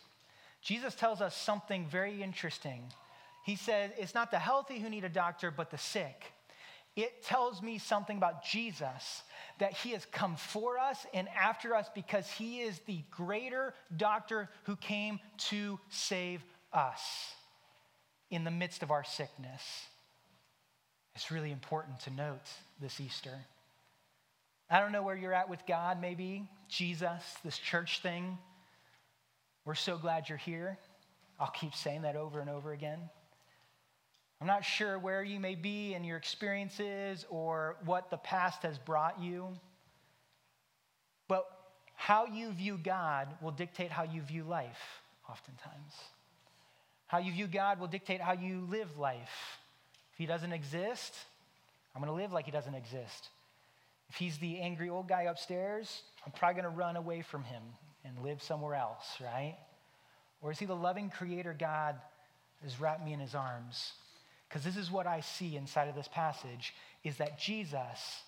Jesus 0.63 0.95
tells 0.95 1.21
us 1.21 1.35
something 1.35 1.85
very 1.91 2.23
interesting. 2.23 2.81
He 3.45 3.57
says, 3.57 3.91
It's 3.99 4.15
not 4.15 4.31
the 4.31 4.39
healthy 4.39 4.79
who 4.79 4.89
need 4.89 5.03
a 5.03 5.09
doctor, 5.09 5.51
but 5.51 5.73
the 5.73 5.79
sick. 5.79 6.27
It 6.95 7.25
tells 7.25 7.61
me 7.61 7.79
something 7.79 8.17
about 8.17 8.45
Jesus 8.45 9.25
that 9.59 9.73
he 9.73 9.91
has 9.91 10.07
come 10.13 10.37
for 10.37 10.79
us 10.79 11.05
and 11.13 11.27
after 11.31 11.75
us 11.75 11.91
because 11.93 12.31
he 12.31 12.61
is 12.61 12.79
the 12.87 13.01
greater 13.11 13.75
doctor 13.97 14.49
who 14.63 14.77
came 14.77 15.19
to 15.49 15.81
save 15.89 16.45
us 16.73 17.35
in 18.31 18.45
the 18.45 18.51
midst 18.51 18.83
of 18.83 18.91
our 18.91 19.05
sickness. 19.05 19.63
It's 21.15 21.31
really 21.31 21.51
important 21.51 22.01
to 22.01 22.11
note 22.11 22.49
this 22.81 23.01
Easter. 23.01 23.39
I 24.69 24.81
don't 24.81 24.93
know 24.93 25.03
where 25.03 25.17
you're 25.17 25.33
at 25.33 25.49
with 25.49 25.65
God, 25.67 26.01
maybe 26.01 26.49
Jesus, 26.69 27.23
this 27.45 27.57
church 27.57 28.01
thing. 28.01 28.37
We're 29.65 29.75
so 29.75 29.97
glad 29.97 30.29
you're 30.29 30.39
here. 30.39 30.79
I'll 31.39 31.51
keep 31.51 31.75
saying 31.75 32.03
that 32.03 32.17
over 32.17 32.41
and 32.41 32.51
over 32.51 32.73
again. 32.73 32.99
I'm 34.41 34.47
not 34.47 34.65
sure 34.65 34.99
where 34.99 35.23
you 35.23 35.41
may 35.41 35.55
be 35.55 35.95
in 35.95 36.05
your 36.05 36.19
experiences 36.19 37.25
or 37.31 37.77
what 37.85 38.11
the 38.11 38.19
past 38.19 38.63
has 38.63 38.77
brought 38.77 39.21
you, 39.21 39.49
but 41.29 41.47
how 41.95 42.27
you 42.27 42.53
view 42.53 42.79
God 42.83 43.29
will 43.41 43.53
dictate 43.53 43.91
how 43.91 44.03
you 44.03 44.21
view 44.21 44.45
life, 44.45 45.01
oftentimes. 45.31 45.95
How 47.07 47.19
you 47.19 47.33
view 47.33 47.47
God 47.47 47.79
will 47.79 47.87
dictate 47.87 48.21
how 48.21 48.33
you 48.33 48.67
live 48.71 48.99
life. 48.99 49.59
If 50.13 50.19
he 50.19 50.27
doesn't 50.27 50.53
exist, 50.53 51.15
I'm 51.95 52.03
going 52.03 52.15
to 52.15 52.23
live 52.23 52.33
like 52.33 52.45
he 52.47 52.51
doesn't 52.51 52.75
exist. 52.75 53.29
If 54.09 54.17
he's 54.17 54.39
the 54.39 54.61
angry 54.61 54.89
old 54.89 55.09
guy 55.09 55.23
upstairs, 55.23 56.03
I'm 56.25 56.33
probably 56.33 56.61
going 56.63 56.73
to 56.73 56.77
run 56.77 56.97
away 56.97 57.23
from 57.23 57.45
him 57.45 57.63
and 58.05 58.25
live 58.25 58.43
somewhere 58.43 58.75
else, 58.75 59.05
right? 59.21 59.57
Or 60.41 60.53
is 60.53 60.59
he 60.59 60.67
the 60.67 60.77
loving 60.77 61.11
creator 61.11 61.55
God 61.59 61.97
has 62.63 62.81
wrapped 62.81 63.05
me 63.05 63.13
in 63.13 63.21
his 63.21 63.35
arms? 63.35 63.93
Because 64.49 64.65
this 64.65 64.77
is 64.77 64.91
what 64.91 65.07
I 65.07 65.21
see 65.21 65.57
inside 65.57 65.89
of 65.89 65.95
this 65.95 66.09
passage 66.09 66.75
is 67.03 67.17
that 67.17 67.39
Jesus 67.39 68.23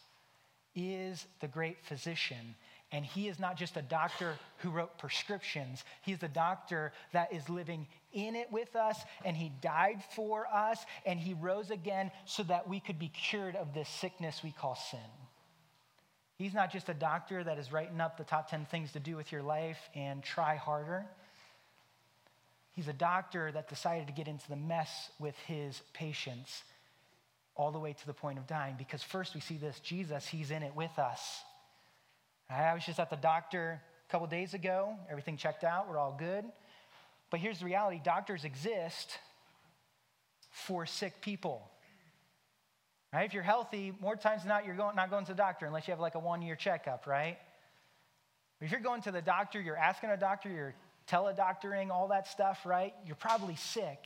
is 0.75 1.27
the 1.41 1.49
great 1.49 1.79
physician 1.83 2.55
and 2.91 3.05
he 3.05 3.29
is 3.29 3.39
not 3.39 3.57
just 3.57 3.77
a 3.77 3.83
doctor 3.83 4.35
who 4.59 4.71
wrote 4.71 4.97
prescriptions. 4.99 5.85
He's 6.03 6.19
the 6.19 6.29
doctor 6.29 6.93
that 7.13 7.33
is 7.33 7.49
living 7.49 7.87
in 8.13 8.35
it 8.35 8.51
with 8.51 8.75
us, 8.77 8.99
and 9.25 9.37
he 9.37 9.53
died 9.61 10.03
for 10.17 10.47
us, 10.47 10.85
and 11.05 11.21
he 11.21 11.35
rose 11.35 11.71
again 11.71 12.11
so 12.25 12.43
that 12.45 12.69
we 12.69 12.81
could 12.81 12.99
be 12.99 13.09
cured 13.09 13.57
of 13.57 13.75
this 13.75 13.89
sickness 13.89 14.43
we 14.43 14.53
call 14.53 14.75
sin. 14.75 15.01
He's 16.39 16.55
not 16.55 16.73
just 16.73 16.89
a 16.89 16.95
doctor 16.95 17.43
that 17.43 17.59
is 17.59 17.73
writing 17.73 18.01
up 18.01 18.17
the 18.17 18.25
top 18.25 18.49
10 18.49 18.67
things 18.67 18.93
to 18.93 19.01
do 19.01 19.17
with 19.17 19.33
your 19.33 19.43
life 19.43 19.79
and 19.95 20.23
try 20.23 20.57
harder. 20.57 21.05
He's 22.73 22.89
a 22.89 22.93
doctor 22.93 23.51
that 23.53 23.69
decided 23.69 24.07
to 24.07 24.13
get 24.13 24.29
into 24.29 24.49
the 24.49 24.57
mess 24.57 25.11
with 25.19 25.37
his 25.47 25.83
patients 25.93 26.63
all 27.57 27.73
the 27.73 27.79
way 27.81 27.93
to 27.93 28.07
the 28.07 28.15
point 28.15 28.39
of 28.39 28.47
dying 28.47 28.77
because 28.79 29.03
first 29.03 29.35
we 29.35 29.41
see 29.41 29.57
this 29.57 29.81
Jesus, 29.81 30.29
he's 30.29 30.53
in 30.53 30.63
it 30.63 30.75
with 30.77 30.97
us. 30.97 31.43
I 32.51 32.75
was 32.75 32.85
just 32.85 32.99
at 32.99 33.11
the 33.11 33.17
doctor 33.17 33.81
a 34.09 34.11
couple 34.11 34.27
days 34.27 34.55
ago. 34.55 34.97
Everything 35.11 35.37
checked 35.37 35.65
out. 35.65 35.89
We're 35.89 35.99
all 35.99 36.17
good. 36.19 36.45
But 37.31 37.41
here's 37.41 37.59
the 37.59 37.67
reality 37.67 38.01
doctors 38.03 38.45
exist 38.45 39.19
for 40.51 40.87
sick 40.87 41.21
people. 41.21 41.71
Right? 43.13 43.25
If 43.25 43.35
you're 43.35 43.43
healthy, 43.43 43.93
more 44.01 44.17
times 44.17 44.43
than 44.43 44.49
not, 44.49 44.67
you're 44.67 44.75
going, 44.75 44.97
not 44.97 45.11
going 45.11 45.25
to 45.27 45.33
the 45.33 45.37
doctor 45.37 45.67
unless 45.67 45.89
you 45.89 45.93
have 45.93 46.01
like 46.01 46.15
a 46.15 46.19
one 46.19 46.43
year 46.43 46.57
checkup, 46.57 47.07
right? 47.07 47.39
If 48.61 48.71
you're 48.71 48.81
going 48.81 49.03
to 49.03 49.13
the 49.13 49.23
doctor, 49.23 49.61
you're 49.61 49.77
asking 49.77 50.11
a 50.11 50.17
doctor, 50.17 50.51
you're 50.51 50.75
teledoctoring, 51.11 51.91
all 51.91 52.09
that 52.09 52.27
stuff, 52.27 52.67
right? 52.67 52.93
You're 53.07 53.17
probably 53.17 53.57
sick. 53.57 54.05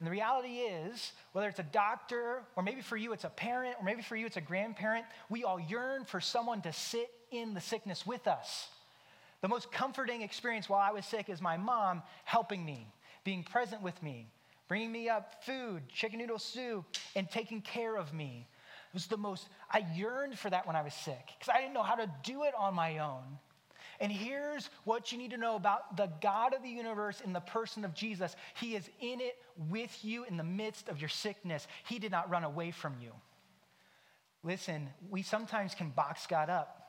And 0.00 0.06
the 0.06 0.10
reality 0.10 0.58
is, 0.58 1.12
whether 1.32 1.48
it's 1.48 1.60
a 1.60 1.64
doctor, 1.64 2.42
or 2.56 2.62
maybe 2.62 2.80
for 2.80 2.96
you 2.96 3.12
it's 3.12 3.24
a 3.24 3.28
parent, 3.28 3.76
or 3.78 3.84
maybe 3.84 4.02
for 4.02 4.16
you 4.16 4.26
it's 4.26 4.36
a 4.36 4.40
grandparent, 4.40 5.04
we 5.28 5.44
all 5.44 5.60
yearn 5.60 6.04
for 6.04 6.20
someone 6.20 6.60
to 6.62 6.72
sit 6.72 7.08
in 7.32 7.54
the 7.54 7.60
sickness 7.60 8.06
with 8.06 8.26
us. 8.26 8.68
The 9.40 9.48
most 9.48 9.72
comforting 9.72 10.22
experience 10.22 10.68
while 10.68 10.80
I 10.80 10.92
was 10.92 11.04
sick 11.04 11.28
is 11.28 11.40
my 11.40 11.56
mom 11.56 12.02
helping 12.24 12.64
me, 12.64 12.86
being 13.24 13.42
present 13.42 13.82
with 13.82 14.00
me, 14.02 14.28
bringing 14.68 14.92
me 14.92 15.08
up 15.08 15.44
food, 15.44 15.82
chicken 15.88 16.20
noodle 16.20 16.38
soup, 16.38 16.84
and 17.16 17.28
taking 17.28 17.60
care 17.60 17.96
of 17.96 18.12
me. 18.12 18.46
It 18.90 18.94
was 18.94 19.06
the 19.06 19.16
most, 19.16 19.48
I 19.70 19.84
yearned 19.94 20.38
for 20.38 20.50
that 20.50 20.66
when 20.66 20.76
I 20.76 20.82
was 20.82 20.94
sick 20.94 21.30
because 21.38 21.52
I 21.52 21.60
didn't 21.60 21.74
know 21.74 21.82
how 21.82 21.96
to 21.96 22.10
do 22.22 22.44
it 22.44 22.54
on 22.56 22.74
my 22.74 22.98
own. 22.98 23.22
And 24.00 24.10
here's 24.10 24.68
what 24.84 25.12
you 25.12 25.18
need 25.18 25.30
to 25.30 25.36
know 25.36 25.56
about 25.56 25.96
the 25.96 26.10
God 26.20 26.54
of 26.54 26.62
the 26.62 26.68
universe 26.68 27.20
in 27.20 27.32
the 27.32 27.40
person 27.40 27.84
of 27.84 27.94
Jesus 27.94 28.36
He 28.54 28.74
is 28.74 28.88
in 29.00 29.20
it 29.20 29.36
with 29.70 29.96
you 30.04 30.24
in 30.24 30.36
the 30.36 30.44
midst 30.44 30.88
of 30.88 31.00
your 31.00 31.08
sickness. 31.08 31.66
He 31.88 31.98
did 31.98 32.10
not 32.10 32.28
run 32.28 32.44
away 32.44 32.70
from 32.70 32.94
you. 33.00 33.12
Listen, 34.42 34.88
we 35.08 35.22
sometimes 35.22 35.74
can 35.74 35.90
box 35.90 36.26
God 36.26 36.50
up. 36.50 36.81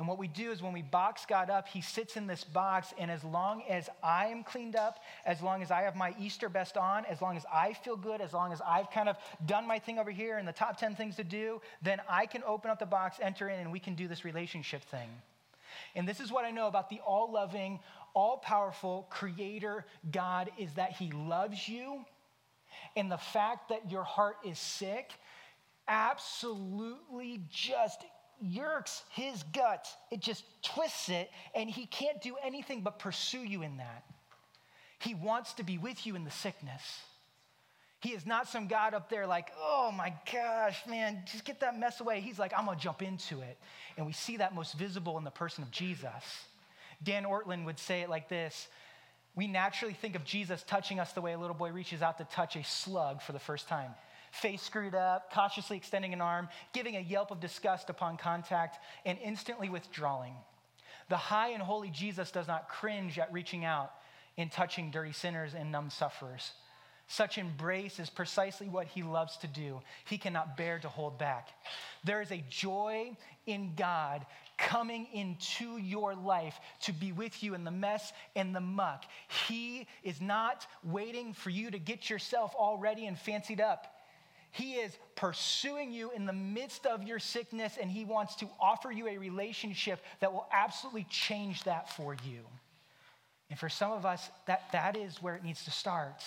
And 0.00 0.08
what 0.08 0.16
we 0.16 0.28
do 0.28 0.50
is 0.50 0.62
when 0.62 0.72
we 0.72 0.80
box 0.80 1.26
God 1.28 1.50
up, 1.50 1.68
He 1.68 1.82
sits 1.82 2.16
in 2.16 2.26
this 2.26 2.42
box, 2.42 2.94
and 2.96 3.10
as 3.10 3.22
long 3.22 3.62
as 3.68 3.90
I 4.02 4.28
am 4.28 4.42
cleaned 4.42 4.74
up, 4.74 4.98
as 5.26 5.42
long 5.42 5.60
as 5.60 5.70
I 5.70 5.82
have 5.82 5.94
my 5.94 6.14
Easter 6.18 6.48
best 6.48 6.78
on, 6.78 7.04
as 7.04 7.20
long 7.20 7.36
as 7.36 7.44
I 7.52 7.74
feel 7.74 7.98
good, 7.98 8.22
as 8.22 8.32
long 8.32 8.50
as 8.50 8.62
I've 8.66 8.90
kind 8.90 9.10
of 9.10 9.18
done 9.44 9.66
my 9.66 9.78
thing 9.78 9.98
over 9.98 10.10
here 10.10 10.38
and 10.38 10.48
the 10.48 10.52
top 10.52 10.78
10 10.78 10.94
things 10.94 11.16
to 11.16 11.24
do, 11.24 11.60
then 11.82 12.00
I 12.08 12.24
can 12.24 12.42
open 12.46 12.70
up 12.70 12.78
the 12.78 12.86
box, 12.86 13.18
enter 13.20 13.50
in, 13.50 13.60
and 13.60 13.70
we 13.70 13.78
can 13.78 13.94
do 13.94 14.08
this 14.08 14.24
relationship 14.24 14.82
thing. 14.84 15.10
And 15.94 16.08
this 16.08 16.18
is 16.18 16.32
what 16.32 16.46
I 16.46 16.50
know 16.50 16.66
about 16.66 16.88
the 16.88 17.00
all 17.00 17.30
loving, 17.30 17.78
all 18.14 18.38
powerful 18.38 19.06
creator 19.10 19.84
God 20.10 20.50
is 20.58 20.72
that 20.76 20.92
he 20.92 21.10
loves 21.10 21.68
you. 21.68 22.06
And 22.96 23.12
the 23.12 23.18
fact 23.18 23.68
that 23.68 23.90
your 23.90 24.04
heart 24.04 24.36
is 24.46 24.58
sick 24.58 25.10
absolutely 25.86 27.42
just 27.50 28.02
yerks 28.44 29.02
his 29.10 29.42
guts, 29.52 29.94
It 30.10 30.20
just 30.20 30.44
twists 30.62 31.08
it, 31.08 31.30
and 31.54 31.68
he 31.68 31.86
can't 31.86 32.20
do 32.22 32.36
anything 32.42 32.82
but 32.82 32.98
pursue 32.98 33.42
you 33.42 33.62
in 33.62 33.76
that. 33.78 34.04
He 34.98 35.14
wants 35.14 35.54
to 35.54 35.62
be 35.62 35.78
with 35.78 36.06
you 36.06 36.14
in 36.14 36.24
the 36.24 36.30
sickness. 36.30 36.82
He 38.00 38.10
is 38.10 38.24
not 38.24 38.48
some 38.48 38.66
God 38.66 38.94
up 38.94 39.10
there 39.10 39.26
like, 39.26 39.52
oh 39.58 39.92
my 39.94 40.14
gosh, 40.32 40.82
man, 40.88 41.22
just 41.30 41.44
get 41.44 41.60
that 41.60 41.78
mess 41.78 42.00
away. 42.00 42.20
He's 42.20 42.38
like, 42.38 42.52
I'm 42.56 42.64
gonna 42.64 42.78
jump 42.78 43.02
into 43.02 43.40
it. 43.40 43.58
And 43.96 44.06
we 44.06 44.12
see 44.12 44.38
that 44.38 44.54
most 44.54 44.74
visible 44.74 45.18
in 45.18 45.24
the 45.24 45.30
person 45.30 45.62
of 45.62 45.70
Jesus. 45.70 46.44
Dane 47.02 47.24
Ortlund 47.24 47.64
would 47.66 47.78
say 47.78 48.00
it 48.00 48.08
like 48.08 48.28
this 48.28 48.68
We 49.34 49.46
naturally 49.46 49.94
think 49.94 50.16
of 50.16 50.24
Jesus 50.24 50.62
touching 50.66 50.98
us 50.98 51.12
the 51.12 51.20
way 51.20 51.32
a 51.32 51.38
little 51.38 51.54
boy 51.54 51.72
reaches 51.72 52.00
out 52.00 52.16
to 52.18 52.24
touch 52.24 52.56
a 52.56 52.64
slug 52.64 53.20
for 53.20 53.32
the 53.32 53.38
first 53.38 53.68
time. 53.68 53.90
Face 54.30 54.62
screwed 54.62 54.94
up, 54.94 55.32
cautiously 55.32 55.76
extending 55.76 56.12
an 56.12 56.20
arm, 56.20 56.48
giving 56.72 56.96
a 56.96 57.00
yelp 57.00 57.30
of 57.30 57.40
disgust 57.40 57.90
upon 57.90 58.16
contact, 58.16 58.78
and 59.04 59.18
instantly 59.22 59.68
withdrawing. 59.68 60.34
The 61.08 61.16
high 61.16 61.50
and 61.50 61.62
holy 61.62 61.90
Jesus 61.90 62.30
does 62.30 62.46
not 62.46 62.68
cringe 62.68 63.18
at 63.18 63.32
reaching 63.32 63.64
out 63.64 63.92
and 64.38 64.50
touching 64.50 64.90
dirty 64.90 65.12
sinners 65.12 65.54
and 65.54 65.72
numb 65.72 65.90
sufferers. 65.90 66.52
Such 67.08 67.38
embrace 67.38 67.98
is 67.98 68.08
precisely 68.08 68.68
what 68.68 68.86
he 68.86 69.02
loves 69.02 69.36
to 69.38 69.48
do. 69.48 69.80
He 70.04 70.16
cannot 70.16 70.56
bear 70.56 70.78
to 70.78 70.88
hold 70.88 71.18
back. 71.18 71.48
There 72.04 72.22
is 72.22 72.30
a 72.30 72.44
joy 72.48 73.16
in 73.46 73.72
God 73.74 74.24
coming 74.56 75.08
into 75.12 75.76
your 75.78 76.14
life 76.14 76.60
to 76.82 76.92
be 76.92 77.10
with 77.10 77.42
you 77.42 77.54
in 77.54 77.64
the 77.64 77.72
mess 77.72 78.12
and 78.36 78.54
the 78.54 78.60
muck. 78.60 79.06
He 79.48 79.88
is 80.04 80.20
not 80.20 80.68
waiting 80.84 81.32
for 81.32 81.50
you 81.50 81.72
to 81.72 81.80
get 81.80 82.08
yourself 82.08 82.54
all 82.56 82.78
ready 82.78 83.06
and 83.06 83.18
fancied 83.18 83.60
up. 83.60 83.92
He 84.52 84.74
is 84.74 84.96
pursuing 85.14 85.92
you 85.92 86.10
in 86.10 86.26
the 86.26 86.32
midst 86.32 86.86
of 86.86 87.04
your 87.04 87.18
sickness, 87.18 87.78
and 87.80 87.90
He 87.90 88.04
wants 88.04 88.34
to 88.36 88.48
offer 88.60 88.90
you 88.90 89.08
a 89.08 89.16
relationship 89.18 90.00
that 90.20 90.32
will 90.32 90.46
absolutely 90.52 91.06
change 91.08 91.64
that 91.64 91.94
for 91.94 92.14
you. 92.24 92.40
And 93.48 93.58
for 93.58 93.68
some 93.68 93.92
of 93.92 94.06
us, 94.06 94.28
that, 94.46 94.70
that 94.72 94.96
is 94.96 95.20
where 95.22 95.34
it 95.34 95.44
needs 95.44 95.64
to 95.64 95.70
start. 95.70 96.22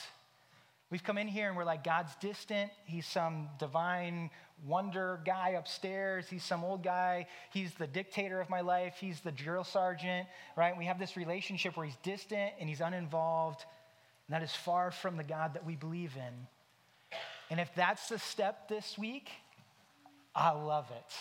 We've 0.89 1.03
come 1.03 1.17
in 1.17 1.27
here 1.27 1.47
and 1.47 1.57
we're 1.57 1.63
like, 1.63 1.83
God's 1.83 2.13
distant. 2.17 2.69
He's 2.85 3.07
some 3.07 3.49
divine 3.57 4.29
wonder 4.63 5.19
guy 5.25 5.51
upstairs. 5.51 6.27
He's 6.29 6.43
some 6.43 6.63
old 6.63 6.83
guy. 6.83 7.27
He's 7.51 7.73
the 7.73 7.87
dictator 7.87 8.39
of 8.39 8.49
my 8.49 8.61
life. 8.61 8.97
He's 8.99 9.19
the 9.21 9.31
drill 9.31 9.63
sergeant, 9.63 10.27
right? 10.55 10.77
We 10.77 10.85
have 10.85 10.99
this 10.99 11.17
relationship 11.17 11.77
where 11.77 11.85
he's 11.85 11.95
distant 12.03 12.51
and 12.59 12.69
he's 12.69 12.81
uninvolved. 12.81 13.65
And 14.27 14.35
that 14.35 14.43
is 14.43 14.51
far 14.51 14.91
from 14.91 15.17
the 15.17 15.23
God 15.23 15.55
that 15.55 15.65
we 15.65 15.75
believe 15.75 16.15
in. 16.15 16.47
And 17.53 17.59
if 17.59 17.69
that's 17.75 18.09
the 18.09 18.17
step 18.17 18.67
this 18.67 18.97
week, 18.97 19.29
I 20.33 20.53
love 20.53 20.89
it. 20.89 21.13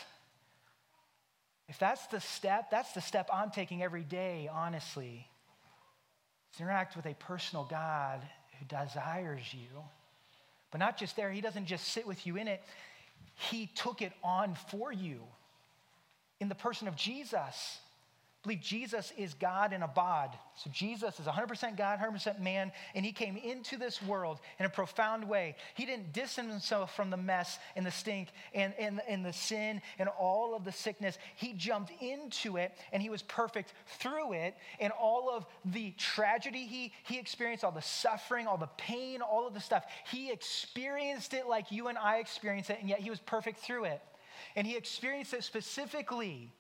If 1.69 1.79
that's 1.79 2.07
the 2.07 2.21
step, 2.23 2.71
that's 2.71 2.93
the 2.93 3.03
step 3.03 3.29
I'm 3.31 3.51
taking 3.51 3.83
every 3.83 4.03
day, 4.03 4.49
honestly. 4.51 5.29
To 6.57 6.63
interact 6.63 6.97
with 6.97 7.05
a 7.05 7.13
personal 7.17 7.65
God 7.65 8.23
who 8.59 8.65
desires 8.65 9.43
you. 9.53 9.83
But 10.71 10.79
not 10.79 10.97
just 10.97 11.17
there, 11.17 11.31
He 11.31 11.43
doesn't 11.43 11.67
just 11.67 11.89
sit 11.89 12.07
with 12.07 12.27
you 12.27 12.39
in 12.39 12.49
it, 12.49 12.63
He 13.35 13.67
took 13.67 14.01
it 14.01 14.15
on 14.25 14.57
for 14.71 14.91
you 14.91 15.21
in 16.41 16.49
the 16.49 16.55
person 16.55 16.89
of 16.89 16.97
Jesus 16.97 17.79
believe 18.43 18.61
Jesus 18.61 19.13
is 19.17 19.35
God 19.35 19.73
in 19.73 19.83
a 19.83 19.89
bod. 19.89 20.37
So 20.57 20.69
Jesus 20.73 21.21
is 21.21 21.27
100% 21.27 21.77
God, 21.77 22.01
100% 22.01 22.41
man, 22.41 22.73
and 22.95 23.05
he 23.05 23.13
came 23.13 23.37
into 23.37 23.77
this 23.77 24.03
world 24.03 24.41
in 24.59 24.67
a 24.67 24.69
profound 24.69 25.29
way. 25.29 25.55
He 25.75 25.87
didn't 25.87 26.13
distance 26.13 26.51
himself 26.51 26.97
from 26.97 27.11
the 27.11 27.17
mess 27.17 27.59
and 27.77 27.87
the 27.87 27.91
stink 27.91 28.29
and, 28.53 28.75
and, 28.79 29.01
and 29.09 29.25
the 29.25 29.33
sin 29.33 29.81
and 29.99 30.09
all 30.09 30.57
of 30.57 30.65
the 30.65 30.73
sickness. 30.73 31.19
He 31.37 31.53
jumped 31.53 31.93
into 32.01 32.57
it 32.57 32.77
and 32.93 33.01
he 33.01 33.11
was 33.11 33.23
perfect 33.23 33.75
through 34.01 34.33
it. 34.33 34.57
And 34.81 34.93
all 34.93 35.31
of 35.31 35.47
the 35.65 35.93
tragedy 35.93 36.67
he, 36.67 36.93
he 37.05 37.19
experienced, 37.19 37.63
all 37.63 37.73
the 37.73 37.81
suffering, 37.81 38.49
all 38.49 38.59
the 38.59 38.71
pain, 38.77 39.23
all 39.23 39.47
of 39.47 39.55
the 39.55 39.61
stuff, 39.61 39.85
he 40.11 40.33
experienced 40.33 41.33
it 41.33 41.47
like 41.47 41.71
you 41.71 41.89
and 41.89 41.97
I 41.97 42.19
experience 42.19 42.71
it, 42.71 42.79
and 42.81 42.89
yet 42.89 42.99
he 42.99 43.11
was 43.11 43.21
perfect 43.21 43.61
through 43.61 43.85
it. 43.85 44.03
And 44.57 44.67
he 44.67 44.77
experienced 44.77 45.33
it 45.35 45.45
specifically 45.45 46.53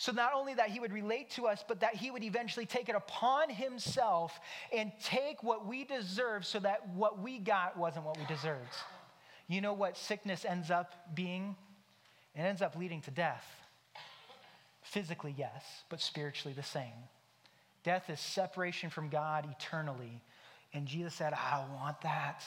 so, 0.00 0.12
not 0.12 0.32
only 0.32 0.54
that 0.54 0.68
he 0.68 0.78
would 0.78 0.92
relate 0.92 1.30
to 1.30 1.48
us, 1.48 1.64
but 1.66 1.80
that 1.80 1.96
he 1.96 2.12
would 2.12 2.22
eventually 2.22 2.66
take 2.66 2.88
it 2.88 2.94
upon 2.94 3.50
himself 3.50 4.38
and 4.72 4.92
take 5.02 5.42
what 5.42 5.66
we 5.66 5.82
deserve 5.82 6.46
so 6.46 6.60
that 6.60 6.88
what 6.90 7.20
we 7.20 7.40
got 7.40 7.76
wasn't 7.76 8.04
what 8.06 8.16
we 8.16 8.24
deserved. 8.26 8.76
You 9.48 9.60
know 9.60 9.72
what 9.72 9.96
sickness 9.96 10.44
ends 10.44 10.70
up 10.70 11.16
being? 11.16 11.56
It 12.36 12.40
ends 12.42 12.62
up 12.62 12.76
leading 12.76 13.00
to 13.02 13.10
death. 13.10 13.44
Physically, 14.82 15.34
yes, 15.36 15.64
but 15.88 16.00
spiritually 16.00 16.54
the 16.54 16.62
same. 16.62 17.08
Death 17.82 18.08
is 18.08 18.20
separation 18.20 18.90
from 18.90 19.08
God 19.08 19.48
eternally. 19.50 20.22
And 20.72 20.86
Jesus 20.86 21.12
said, 21.12 21.32
I 21.32 21.64
want 21.74 22.00
that. 22.02 22.44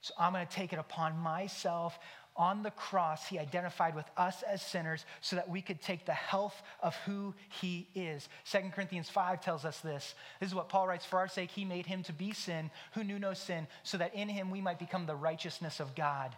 So 0.00 0.14
I'm 0.16 0.32
going 0.32 0.46
to 0.46 0.52
take 0.52 0.72
it 0.72 0.78
upon 0.78 1.18
myself 1.18 1.98
on 2.36 2.62
the 2.62 2.70
cross, 2.70 3.26
he 3.26 3.38
identified 3.38 3.94
with 3.94 4.06
us 4.16 4.42
as 4.42 4.62
sinners 4.62 5.04
so 5.20 5.36
that 5.36 5.48
we 5.48 5.60
could 5.60 5.82
take 5.82 6.06
the 6.06 6.12
health 6.12 6.62
of 6.82 6.96
who 7.06 7.34
he 7.60 7.86
is. 7.94 8.28
2 8.50 8.58
Corinthians 8.74 9.10
5 9.10 9.40
tells 9.40 9.64
us 9.64 9.80
this. 9.80 10.14
This 10.40 10.48
is 10.48 10.54
what 10.54 10.68
Paul 10.68 10.86
writes 10.86 11.04
For 11.04 11.18
our 11.18 11.28
sake, 11.28 11.50
he 11.50 11.64
made 11.64 11.86
him 11.86 12.02
to 12.04 12.12
be 12.12 12.32
sin 12.32 12.70
who 12.92 13.04
knew 13.04 13.18
no 13.18 13.34
sin, 13.34 13.66
so 13.82 13.98
that 13.98 14.14
in 14.14 14.28
him 14.28 14.50
we 14.50 14.60
might 14.60 14.78
become 14.78 15.06
the 15.06 15.14
righteousness 15.14 15.78
of 15.78 15.94
God. 15.94 16.34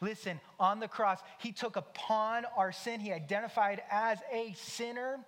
Listen, 0.00 0.40
on 0.58 0.80
the 0.80 0.88
cross, 0.88 1.20
he 1.38 1.52
took 1.52 1.76
upon 1.76 2.44
our 2.56 2.72
sin. 2.72 3.00
He 3.00 3.12
identified 3.12 3.82
as 3.90 4.18
a 4.32 4.52
sinner 4.54 5.20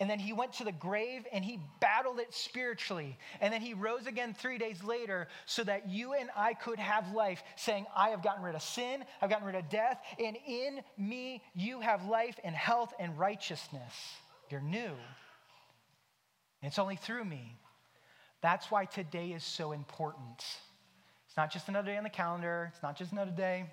and 0.00 0.08
then 0.08 0.20
he 0.20 0.32
went 0.32 0.52
to 0.54 0.64
the 0.64 0.72
grave 0.72 1.26
and 1.32 1.44
he 1.44 1.58
battled 1.80 2.20
it 2.20 2.32
spiritually. 2.32 3.18
And 3.40 3.52
then 3.52 3.60
he 3.60 3.74
rose 3.74 4.06
again 4.06 4.32
three 4.32 4.56
days 4.56 4.84
later 4.84 5.26
so 5.44 5.64
that 5.64 5.88
you 5.88 6.12
and 6.12 6.30
I 6.36 6.54
could 6.54 6.78
have 6.78 7.12
life, 7.12 7.42
saying, 7.56 7.86
I 7.96 8.10
have 8.10 8.22
gotten 8.22 8.44
rid 8.44 8.54
of 8.54 8.62
sin, 8.62 9.04
I've 9.20 9.30
gotten 9.30 9.46
rid 9.46 9.56
of 9.56 9.68
death, 9.68 10.00
and 10.18 10.36
in 10.46 10.80
me 10.96 11.42
you 11.54 11.80
have 11.80 12.06
life 12.06 12.38
and 12.44 12.54
health 12.54 12.94
and 13.00 13.18
righteousness. 13.18 13.92
You're 14.50 14.60
new. 14.60 14.92
It's 16.62 16.78
only 16.78 16.96
through 16.96 17.24
me. 17.24 17.56
That's 18.40 18.70
why 18.70 18.84
today 18.84 19.30
is 19.30 19.42
so 19.42 19.72
important. 19.72 20.44
It's 21.26 21.36
not 21.36 21.52
just 21.52 21.68
another 21.68 21.90
day 21.90 21.96
on 21.96 22.04
the 22.04 22.10
calendar, 22.10 22.70
it's 22.72 22.82
not 22.84 22.96
just 22.96 23.10
another 23.10 23.32
day. 23.32 23.66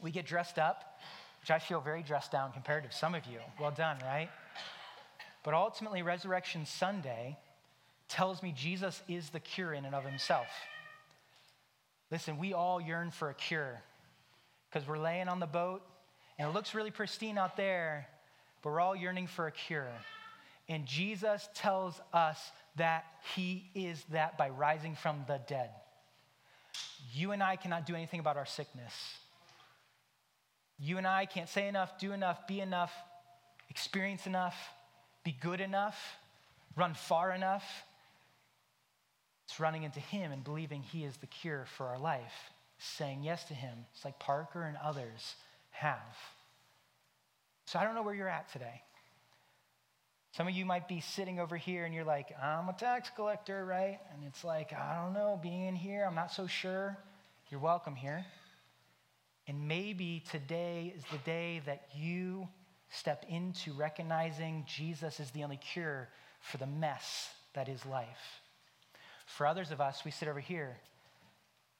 We 0.00 0.10
get 0.10 0.26
dressed 0.26 0.58
up, 0.58 0.98
which 1.42 1.50
I 1.50 1.58
feel 1.58 1.80
very 1.80 2.02
dressed 2.02 2.32
down 2.32 2.52
compared 2.52 2.90
to 2.90 2.96
some 2.96 3.14
of 3.14 3.26
you. 3.26 3.38
Well 3.60 3.70
done, 3.70 3.98
right? 4.02 4.30
But 5.42 5.54
ultimately, 5.54 6.02
Resurrection 6.02 6.66
Sunday 6.66 7.38
tells 8.08 8.42
me 8.42 8.52
Jesus 8.56 9.02
is 9.08 9.30
the 9.30 9.40
cure 9.40 9.72
in 9.72 9.84
and 9.84 9.94
of 9.94 10.04
himself. 10.04 10.46
Listen, 12.10 12.38
we 12.38 12.52
all 12.52 12.80
yearn 12.80 13.10
for 13.10 13.30
a 13.30 13.34
cure. 13.34 13.80
because 14.70 14.88
we're 14.88 14.98
laying 14.98 15.28
on 15.28 15.38
the 15.38 15.46
boat 15.46 15.82
and 16.38 16.48
it 16.48 16.54
looks 16.54 16.74
really 16.74 16.90
pristine 16.90 17.36
out 17.36 17.56
there, 17.56 18.06
but 18.62 18.70
we're 18.70 18.80
all 18.80 18.96
yearning 18.96 19.26
for 19.26 19.46
a 19.46 19.52
cure. 19.52 19.92
And 20.68 20.86
Jesus 20.86 21.48
tells 21.54 22.00
us 22.12 22.38
that 22.76 23.04
he 23.34 23.70
is 23.74 24.02
that 24.10 24.38
by 24.38 24.48
rising 24.48 24.94
from 24.94 25.24
the 25.26 25.40
dead. 25.46 25.70
You 27.12 27.32
and 27.32 27.42
I 27.42 27.56
cannot 27.56 27.84
do 27.84 27.94
anything 27.94 28.20
about 28.20 28.36
our 28.38 28.46
sickness. 28.46 28.94
You 30.78 30.98
and 30.98 31.06
I 31.06 31.26
can't 31.26 31.48
say 31.48 31.68
enough, 31.68 31.98
do 31.98 32.12
enough, 32.12 32.46
be 32.46 32.60
enough, 32.60 32.92
experience 33.68 34.26
enough, 34.26 34.56
be 35.24 35.32
good 35.32 35.60
enough, 35.60 35.98
run 36.76 36.94
far 36.94 37.32
enough. 37.32 37.64
It's 39.46 39.60
running 39.60 39.82
into 39.82 40.00
Him 40.00 40.32
and 40.32 40.42
believing 40.42 40.82
He 40.82 41.04
is 41.04 41.16
the 41.16 41.26
cure 41.26 41.66
for 41.76 41.86
our 41.86 41.98
life, 41.98 42.50
saying 42.78 43.22
yes 43.22 43.44
to 43.44 43.54
Him. 43.54 43.86
It's 43.94 44.04
like 44.04 44.18
Parker 44.18 44.62
and 44.62 44.76
others 44.82 45.34
have. 45.70 46.16
So 47.66 47.78
I 47.78 47.84
don't 47.84 47.94
know 47.94 48.02
where 48.02 48.14
you're 48.14 48.28
at 48.28 48.52
today. 48.52 48.82
Some 50.36 50.48
of 50.48 50.54
you 50.54 50.64
might 50.64 50.88
be 50.88 51.00
sitting 51.00 51.38
over 51.38 51.56
here 51.58 51.84
and 51.84 51.94
you're 51.94 52.04
like, 52.04 52.34
I'm 52.42 52.68
a 52.68 52.72
tax 52.72 53.10
collector, 53.14 53.64
right? 53.66 53.98
And 54.14 54.24
it's 54.26 54.42
like, 54.42 54.72
I 54.72 55.02
don't 55.02 55.12
know, 55.12 55.38
being 55.42 55.66
in 55.66 55.76
here, 55.76 56.04
I'm 56.06 56.14
not 56.14 56.32
so 56.32 56.46
sure. 56.46 56.96
You're 57.50 57.60
welcome 57.60 57.94
here. 57.94 58.24
And 59.46 59.68
maybe 59.68 60.24
today 60.30 60.94
is 60.96 61.04
the 61.12 61.18
day 61.18 61.60
that 61.66 61.88
you 61.94 62.48
step 62.92 63.24
into 63.28 63.72
recognizing 63.72 64.64
Jesus 64.68 65.18
is 65.18 65.30
the 65.30 65.42
only 65.42 65.56
cure 65.56 66.08
for 66.40 66.58
the 66.58 66.66
mess 66.66 67.30
that 67.54 67.68
is 67.68 67.84
life. 67.86 68.40
For 69.26 69.46
others 69.46 69.70
of 69.70 69.80
us, 69.80 70.04
we 70.04 70.10
sit 70.10 70.28
over 70.28 70.40
here. 70.40 70.76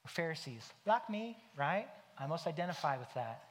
We're 0.05 0.11
Pharisees, 0.11 0.69
like 0.87 1.09
me, 1.11 1.37
right? 1.57 1.87
I 2.19 2.27
most 2.27 2.47
identify 2.47 2.99
with 2.99 3.13
that. 3.15 3.45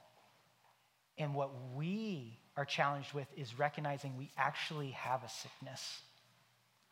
And 1.17 1.35
what 1.35 1.51
we 1.75 2.37
are 2.57 2.65
challenged 2.65 3.13
with 3.13 3.27
is 3.37 3.57
recognizing 3.57 4.17
we 4.17 4.31
actually 4.37 4.91
have 4.91 5.23
a 5.23 5.29
sickness. 5.29 6.01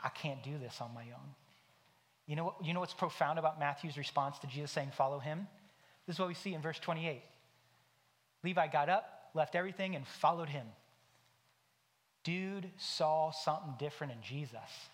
I 0.02 0.10
can't 0.10 0.44
do 0.44 0.58
this 0.60 0.80
on 0.82 0.94
my 0.94 1.02
own. 1.02 1.36
You 2.28 2.36
know, 2.36 2.46
what, 2.46 2.64
you 2.64 2.74
know 2.76 2.80
what's 2.80 2.94
profound 2.94 3.40
about 3.40 3.60
Matthew's 3.60 3.98
response 3.98 4.38
to 4.40 4.48
Jesus 4.48 4.72
saying, 4.72 4.92
Follow 4.96 5.18
him? 5.18 5.48
This 6.06 6.16
is 6.16 6.20
what 6.20 6.28
we 6.28 6.36
see 6.36 6.54
in 6.54 6.62
verse 6.62 6.80
28. 6.80 7.22
Levi 8.44 8.68
got 8.68 8.88
up, 8.88 9.19
left 9.34 9.56
everything, 9.56 9.96
and 9.96 10.06
followed 10.08 10.50
him. 10.50 10.66
Dude 12.24 12.70
saw 12.78 13.32
something 13.32 13.76
different 13.80 14.14
in 14.14 14.22
Jesus. 14.22 14.90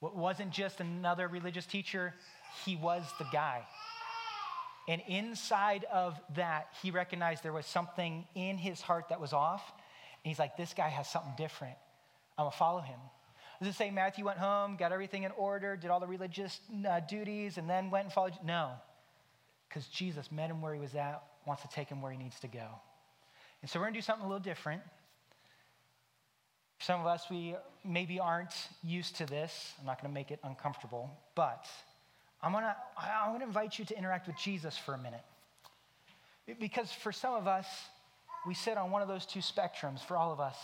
What 0.00 0.16
wasn't 0.16 0.50
just 0.50 0.80
another 0.80 1.28
religious 1.28 1.66
teacher, 1.66 2.14
he 2.64 2.76
was 2.76 3.04
the 3.18 3.26
guy. 3.32 3.62
And 4.88 5.02
inside 5.06 5.84
of 5.92 6.18
that, 6.34 6.68
he 6.82 6.90
recognized 6.90 7.42
there 7.42 7.52
was 7.52 7.66
something 7.66 8.26
in 8.34 8.58
his 8.58 8.80
heart 8.80 9.10
that 9.10 9.20
was 9.20 9.32
off. 9.32 9.62
And 10.24 10.30
he's 10.30 10.38
like, 10.38 10.56
this 10.56 10.74
guy 10.74 10.88
has 10.88 11.08
something 11.08 11.34
different. 11.36 11.76
I'm 12.36 12.44
going 12.44 12.52
to 12.52 12.58
follow 12.58 12.80
him. 12.80 12.98
Does 13.60 13.68
it 13.74 13.76
say 13.76 13.90
Matthew 13.90 14.24
went 14.24 14.38
home, 14.38 14.76
got 14.76 14.90
everything 14.90 15.24
in 15.24 15.32
order, 15.32 15.76
did 15.76 15.90
all 15.90 16.00
the 16.00 16.06
religious 16.06 16.58
uh, 16.88 17.00
duties, 17.00 17.58
and 17.58 17.68
then 17.68 17.90
went 17.90 18.06
and 18.06 18.12
followed? 18.12 18.32
No. 18.42 18.72
Because 19.68 19.86
Jesus 19.86 20.32
met 20.32 20.50
him 20.50 20.62
where 20.62 20.72
he 20.72 20.80
was 20.80 20.94
at, 20.94 21.22
wants 21.46 21.62
to 21.62 21.68
take 21.68 21.88
him 21.88 22.00
where 22.00 22.10
he 22.10 22.18
needs 22.18 22.40
to 22.40 22.48
go. 22.48 22.66
And 23.62 23.70
so 23.70 23.78
we're 23.78 23.86
going 23.86 23.94
to 23.94 23.98
do 23.98 24.04
something 24.04 24.24
a 24.24 24.28
little 24.28 24.42
different. 24.42 24.82
Some 26.80 27.00
of 27.00 27.06
us, 27.06 27.24
we 27.30 27.54
maybe 27.84 28.18
aren't 28.18 28.54
used 28.82 29.16
to 29.16 29.26
this. 29.26 29.74
I'm 29.78 29.86
not 29.86 30.00
going 30.00 30.10
to 30.10 30.14
make 30.14 30.30
it 30.30 30.40
uncomfortable, 30.44 31.10
but 31.34 31.66
I'm 32.42 32.52
going 32.52 32.64
to 32.64 32.76
I'm 32.98 33.30
going 33.30 33.40
to 33.40 33.46
invite 33.46 33.78
you 33.78 33.84
to 33.84 33.98
interact 33.98 34.26
with 34.26 34.36
Jesus 34.36 34.78
for 34.78 34.94
a 34.94 34.98
minute. 34.98 35.24
Because 36.58 36.90
for 36.90 37.12
some 37.12 37.34
of 37.34 37.46
us, 37.46 37.66
we 38.46 38.54
sit 38.54 38.78
on 38.78 38.90
one 38.90 39.02
of 39.02 39.08
those 39.08 39.26
two 39.26 39.40
spectrums 39.40 40.00
for 40.00 40.16
all 40.16 40.32
of 40.32 40.40
us. 40.40 40.56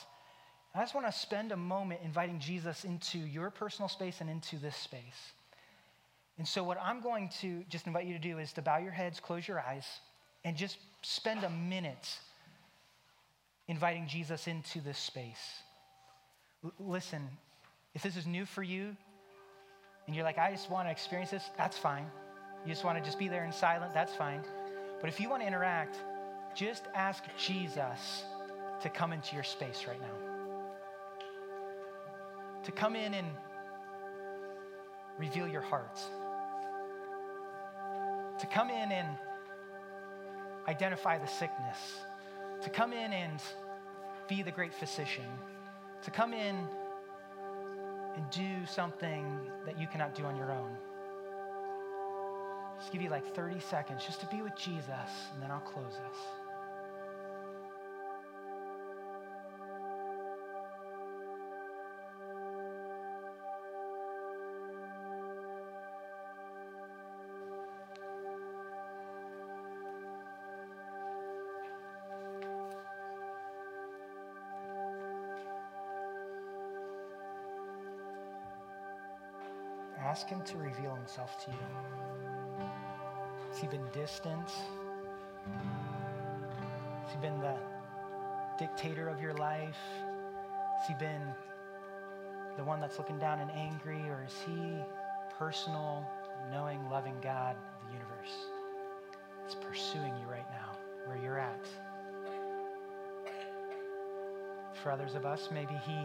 I 0.74 0.80
just 0.80 0.94
want 0.94 1.06
to 1.06 1.12
spend 1.12 1.52
a 1.52 1.56
moment 1.56 2.00
inviting 2.04 2.38
Jesus 2.38 2.84
into 2.84 3.18
your 3.18 3.50
personal 3.50 3.88
space 3.88 4.20
and 4.20 4.28
into 4.28 4.56
this 4.56 4.76
space. 4.76 5.32
And 6.38 6.46
so, 6.46 6.62
what 6.62 6.78
I'm 6.82 7.00
going 7.00 7.30
to 7.40 7.64
just 7.70 7.86
invite 7.86 8.04
you 8.06 8.12
to 8.12 8.18
do 8.20 8.38
is 8.38 8.52
to 8.54 8.62
bow 8.62 8.76
your 8.76 8.92
heads, 8.92 9.18
close 9.20 9.48
your 9.48 9.60
eyes, 9.60 9.86
and 10.44 10.54
just 10.56 10.76
spend 11.02 11.44
a 11.44 11.50
minute 11.50 12.18
inviting 13.68 14.06
Jesus 14.06 14.46
into 14.46 14.80
this 14.80 14.98
space. 14.98 15.62
L- 16.64 16.72
listen, 16.78 17.22
if 17.94 18.02
this 18.02 18.16
is 18.16 18.26
new 18.26 18.46
for 18.46 18.62
you 18.62 18.96
and 20.06 20.14
you're 20.14 20.24
like, 20.24 20.38
I 20.38 20.50
just 20.50 20.70
want 20.70 20.86
to 20.86 20.92
experience 20.92 21.30
this, 21.30 21.44
that's 21.56 21.78
fine. 21.78 22.06
You 22.64 22.72
just 22.72 22.84
want 22.84 22.98
to 22.98 23.04
just 23.04 23.18
be 23.18 23.28
there 23.28 23.44
in 23.44 23.52
silent, 23.52 23.94
that's 23.94 24.14
fine. 24.14 24.42
But 25.00 25.08
if 25.08 25.20
you 25.20 25.28
want 25.28 25.42
to 25.42 25.46
interact, 25.46 25.96
just 26.54 26.84
ask 26.94 27.22
Jesus 27.38 28.24
to 28.82 28.88
come 28.88 29.12
into 29.12 29.34
your 29.34 29.44
space 29.44 29.84
right 29.86 30.00
now. 30.00 30.16
To 32.64 32.72
come 32.72 32.96
in 32.96 33.14
and 33.14 33.26
reveal 35.18 35.46
your 35.46 35.62
hearts. 35.62 36.04
To 38.40 38.46
come 38.46 38.70
in 38.70 38.92
and 38.92 39.08
identify 40.68 41.18
the 41.18 41.26
sickness. 41.26 41.78
To 42.62 42.70
come 42.70 42.92
in 42.92 43.12
and 43.12 43.40
be 44.28 44.42
the 44.42 44.50
great 44.50 44.74
physician. 44.74 45.26
To 46.02 46.10
come 46.10 46.32
in 46.32 46.56
and 48.16 48.30
do 48.30 48.66
something 48.66 49.38
that 49.66 49.78
you 49.78 49.86
cannot 49.86 50.14
do 50.14 50.24
on 50.24 50.36
your 50.36 50.50
own. 50.50 50.76
Just 52.78 52.92
give 52.92 53.02
you 53.02 53.10
like 53.10 53.34
30 53.34 53.60
seconds 53.60 54.04
just 54.04 54.20
to 54.20 54.26
be 54.26 54.42
with 54.42 54.56
Jesus, 54.56 55.10
and 55.32 55.42
then 55.42 55.50
I'll 55.50 55.60
close 55.60 55.94
us. 56.10 56.45
Ask 80.06 80.28
Him 80.28 80.40
to 80.42 80.56
reveal 80.56 80.94
Himself 80.94 81.44
to 81.44 81.50
you. 81.50 81.56
Has 83.50 83.58
He 83.58 83.66
been 83.66 83.84
distant? 83.92 84.48
Has 87.02 87.12
He 87.12 87.18
been 87.18 87.40
the 87.40 87.56
dictator 88.56 89.08
of 89.08 89.20
your 89.20 89.34
life? 89.34 89.76
Has 90.78 90.86
He 90.86 90.94
been 90.94 91.22
the 92.56 92.62
one 92.62 92.80
that's 92.80 92.98
looking 92.98 93.18
down 93.18 93.40
and 93.40 93.50
angry? 93.50 94.08
Or 94.08 94.24
is 94.24 94.34
He 94.46 94.78
personal, 95.36 96.08
knowing, 96.52 96.88
loving 96.88 97.16
God 97.20 97.56
of 97.56 97.88
the 97.88 97.94
universe? 97.94 98.46
It's 99.44 99.56
pursuing 99.56 100.14
you 100.20 100.30
right 100.30 100.48
now, 100.52 100.78
where 101.06 101.18
you're 101.20 101.40
at. 101.40 101.66
For 104.84 104.92
others 104.92 105.16
of 105.16 105.26
us, 105.26 105.48
maybe 105.52 105.74
He 105.84 105.98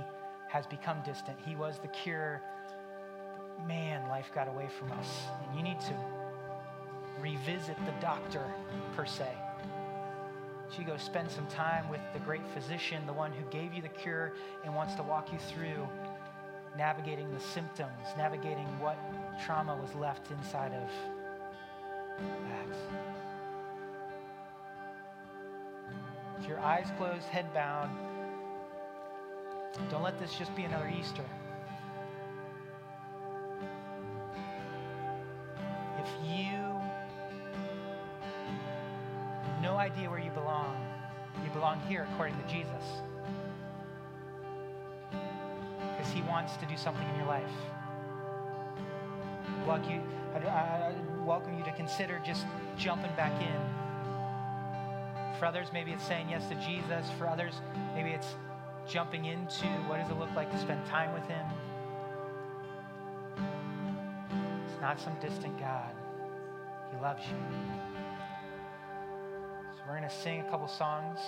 has 0.47 0.65
become 0.65 1.03
distant. 1.05 1.37
He 1.45 1.55
was 1.55 1.77
the 1.77 1.87
cure 1.89 2.41
man, 3.67 4.07
life 4.09 4.31
got 4.33 4.47
away 4.47 4.69
from 4.79 4.91
us. 4.93 5.23
And 5.47 5.57
you 5.57 5.63
need 5.63 5.79
to 5.81 5.93
revisit 7.19 7.77
the 7.85 7.93
doctor, 8.01 8.43
per 8.95 9.05
se. 9.05 9.29
So 10.69 10.79
you 10.79 10.85
go 10.85 10.97
spend 10.97 11.29
some 11.29 11.47
time 11.47 11.89
with 11.89 12.01
the 12.13 12.19
great 12.19 12.47
physician, 12.53 13.05
the 13.05 13.13
one 13.13 13.31
who 13.31 13.43
gave 13.51 13.73
you 13.73 13.81
the 13.81 13.89
cure 13.89 14.33
and 14.63 14.73
wants 14.73 14.95
to 14.95 15.03
walk 15.03 15.31
you 15.31 15.39
through 15.39 15.87
navigating 16.77 17.29
the 17.33 17.39
symptoms, 17.39 18.07
navigating 18.17 18.67
what 18.79 18.97
trauma 19.45 19.75
was 19.75 19.93
left 19.95 20.31
inside 20.31 20.71
of 20.73 20.89
that. 22.47 22.77
With 26.37 26.47
your 26.47 26.59
eyes 26.59 26.87
closed, 26.97 27.25
head 27.25 27.53
bowed, 27.53 27.89
don't 29.89 30.03
let 30.03 30.19
this 30.19 30.33
just 30.35 30.55
be 30.55 30.63
another 30.63 30.91
Easter. 30.97 31.25
Where 40.07 40.19
you 40.19 40.31
belong. 40.31 40.75
You 41.43 41.49
belong 41.51 41.79
here 41.87 42.07
according 42.11 42.37
to 42.37 42.47
Jesus. 42.47 42.83
Because 45.09 46.11
he 46.13 46.21
wants 46.23 46.57
to 46.57 46.65
do 46.65 46.77
something 46.77 47.07
in 47.09 47.15
your 47.15 47.25
life. 47.25 47.51
You, 49.89 50.01
I, 50.47 50.93
welcome 51.23 51.57
you 51.57 51.63
to 51.63 51.71
consider 51.71 52.21
just 52.25 52.45
jumping 52.77 53.11
back 53.15 53.31
in. 53.41 53.61
For 55.39 55.45
others, 55.45 55.67
maybe 55.73 55.91
it's 55.91 56.05
saying 56.05 56.29
yes 56.29 56.47
to 56.49 56.55
Jesus. 56.55 57.09
For 57.17 57.27
others, 57.27 57.53
maybe 57.95 58.09
it's 58.09 58.35
jumping 58.87 59.25
into 59.25 59.67
what 59.87 59.97
does 59.99 60.09
it 60.09 60.17
look 60.19 60.33
like 60.35 60.51
to 60.51 60.57
spend 60.57 60.85
time 60.87 61.13
with 61.13 61.23
him. 61.27 61.45
It's 64.67 64.81
not 64.81 64.99
some 64.99 65.15
distant 65.21 65.57
God. 65.59 65.93
He 66.91 67.01
loves 67.01 67.23
you 67.27 67.90
going 70.01 70.09
to 70.09 70.21
sing 70.21 70.39
a 70.39 70.43
couple 70.49 70.67
songs 70.67 71.19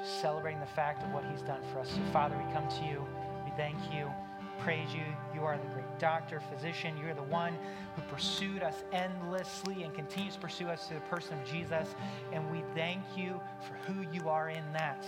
just 0.00 0.20
celebrating 0.20 0.58
the 0.58 0.66
fact 0.66 1.04
of 1.04 1.12
what 1.12 1.24
he's 1.30 1.42
done 1.42 1.60
for 1.72 1.78
us. 1.78 1.90
So, 1.90 2.00
Father, 2.12 2.36
we 2.36 2.52
come 2.52 2.68
to 2.68 2.84
you. 2.84 3.06
We 3.44 3.52
thank 3.56 3.76
you, 3.92 4.10
praise 4.58 4.92
you. 4.92 5.04
You 5.32 5.44
are 5.44 5.56
the 5.56 5.68
great 5.74 5.98
doctor, 6.00 6.42
physician. 6.52 6.96
You're 6.98 7.14
the 7.14 7.22
one 7.22 7.56
who 7.94 8.02
pursued 8.02 8.64
us 8.64 8.82
endlessly 8.92 9.84
and 9.84 9.94
continues 9.94 10.34
to 10.34 10.40
pursue 10.40 10.68
us 10.68 10.88
through 10.88 10.98
the 10.98 11.16
person 11.16 11.38
of 11.38 11.48
Jesus. 11.48 11.94
And 12.32 12.50
we 12.50 12.64
thank 12.74 13.02
you 13.16 13.40
for 13.60 13.92
who 13.92 14.04
you 14.12 14.28
are 14.28 14.48
in 14.48 14.64
that. 14.72 15.06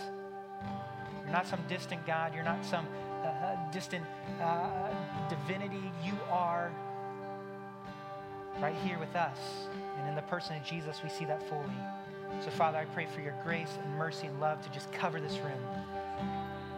You're 1.24 1.32
not 1.32 1.46
some 1.46 1.60
distant 1.68 2.06
God. 2.06 2.34
You're 2.36 2.44
not 2.44 2.64
some 2.64 2.86
uh, 3.24 3.26
uh 3.26 3.70
distant 3.72 4.04
uh, 4.40 4.90
divinity. 5.28 5.90
You 6.04 6.16
are 6.30 6.70
right 8.60 8.76
here 8.84 8.98
with 8.98 9.14
us. 9.16 9.38
And 9.98 10.08
in 10.08 10.14
the 10.14 10.22
person 10.22 10.56
of 10.56 10.64
Jesus, 10.64 11.00
we 11.02 11.08
see 11.08 11.24
that 11.24 11.46
fully. 11.48 11.64
So, 12.44 12.50
Father, 12.50 12.78
I 12.78 12.84
pray 12.86 13.06
for 13.06 13.20
your 13.20 13.34
grace 13.42 13.78
and 13.82 13.94
mercy 13.94 14.26
and 14.26 14.40
love 14.40 14.62
to 14.62 14.70
just 14.70 14.92
cover 14.92 15.20
this 15.20 15.38
room 15.38 15.62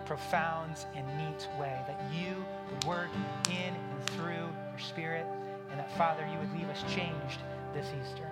profound 0.09 0.87
and 0.94 1.07
neat 1.18 1.47
way, 1.61 1.79
that 1.87 2.01
you 2.11 2.42
would 2.71 2.85
work 2.85 3.11
in 3.51 3.75
and 3.75 4.11
through 4.12 4.49
your 4.71 4.79
spirit, 4.79 5.27
and 5.71 5.79
that, 5.79 5.94
Father, 5.99 6.27
you 6.33 6.38
would 6.38 6.51
leave 6.59 6.68
us 6.71 6.83
changed 6.94 7.40
this 7.75 7.87
Easter. 7.88 8.27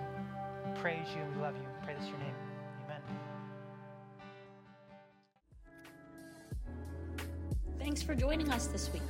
We 0.65 0.81
praise 0.81 1.05
you 1.15 1.21
we 1.35 1.41
love 1.41 1.55
you. 1.55 1.61
We 1.61 1.85
pray 1.85 1.93
this 1.93 2.05
in 2.05 2.09
your 2.09 2.19
name. 2.19 2.33
Amen. 2.85 3.01
Thanks 7.77 8.01
for 8.01 8.15
joining 8.15 8.49
us 8.51 8.65
this 8.65 8.91
week. 8.91 9.03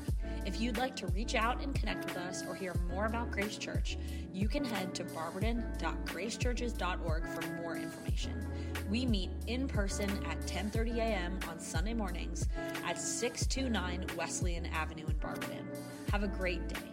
If 0.47 0.59
you'd 0.61 0.77
like 0.77 0.95
to 0.95 1.07
reach 1.07 1.35
out 1.35 1.61
and 1.61 1.75
connect 1.75 2.05
with 2.05 2.15
us 2.15 2.45
or 2.47 2.55
hear 2.55 2.73
more 2.89 3.05
about 3.05 3.31
Grace 3.31 3.57
Church, 3.57 3.97
you 4.31 4.47
can 4.47 4.63
head 4.63 4.95
to 4.95 5.03
barberton.gracechurches.org 5.03 7.27
for 7.27 7.41
more 7.61 7.75
information. 7.75 8.47
We 8.89 9.05
meet 9.05 9.31
in 9.47 9.67
person 9.67 10.09
at 10.25 10.39
10:30 10.47 10.99
a.m. 10.99 11.37
on 11.49 11.59
Sunday 11.59 11.93
mornings 11.93 12.47
at 12.85 12.97
629 12.97 14.05
Wesleyan 14.15 14.67
Avenue 14.67 15.07
in 15.07 15.17
Barberton. 15.17 15.67
Have 16.13 16.23
a 16.23 16.29
great 16.29 16.65
day. 16.69 16.86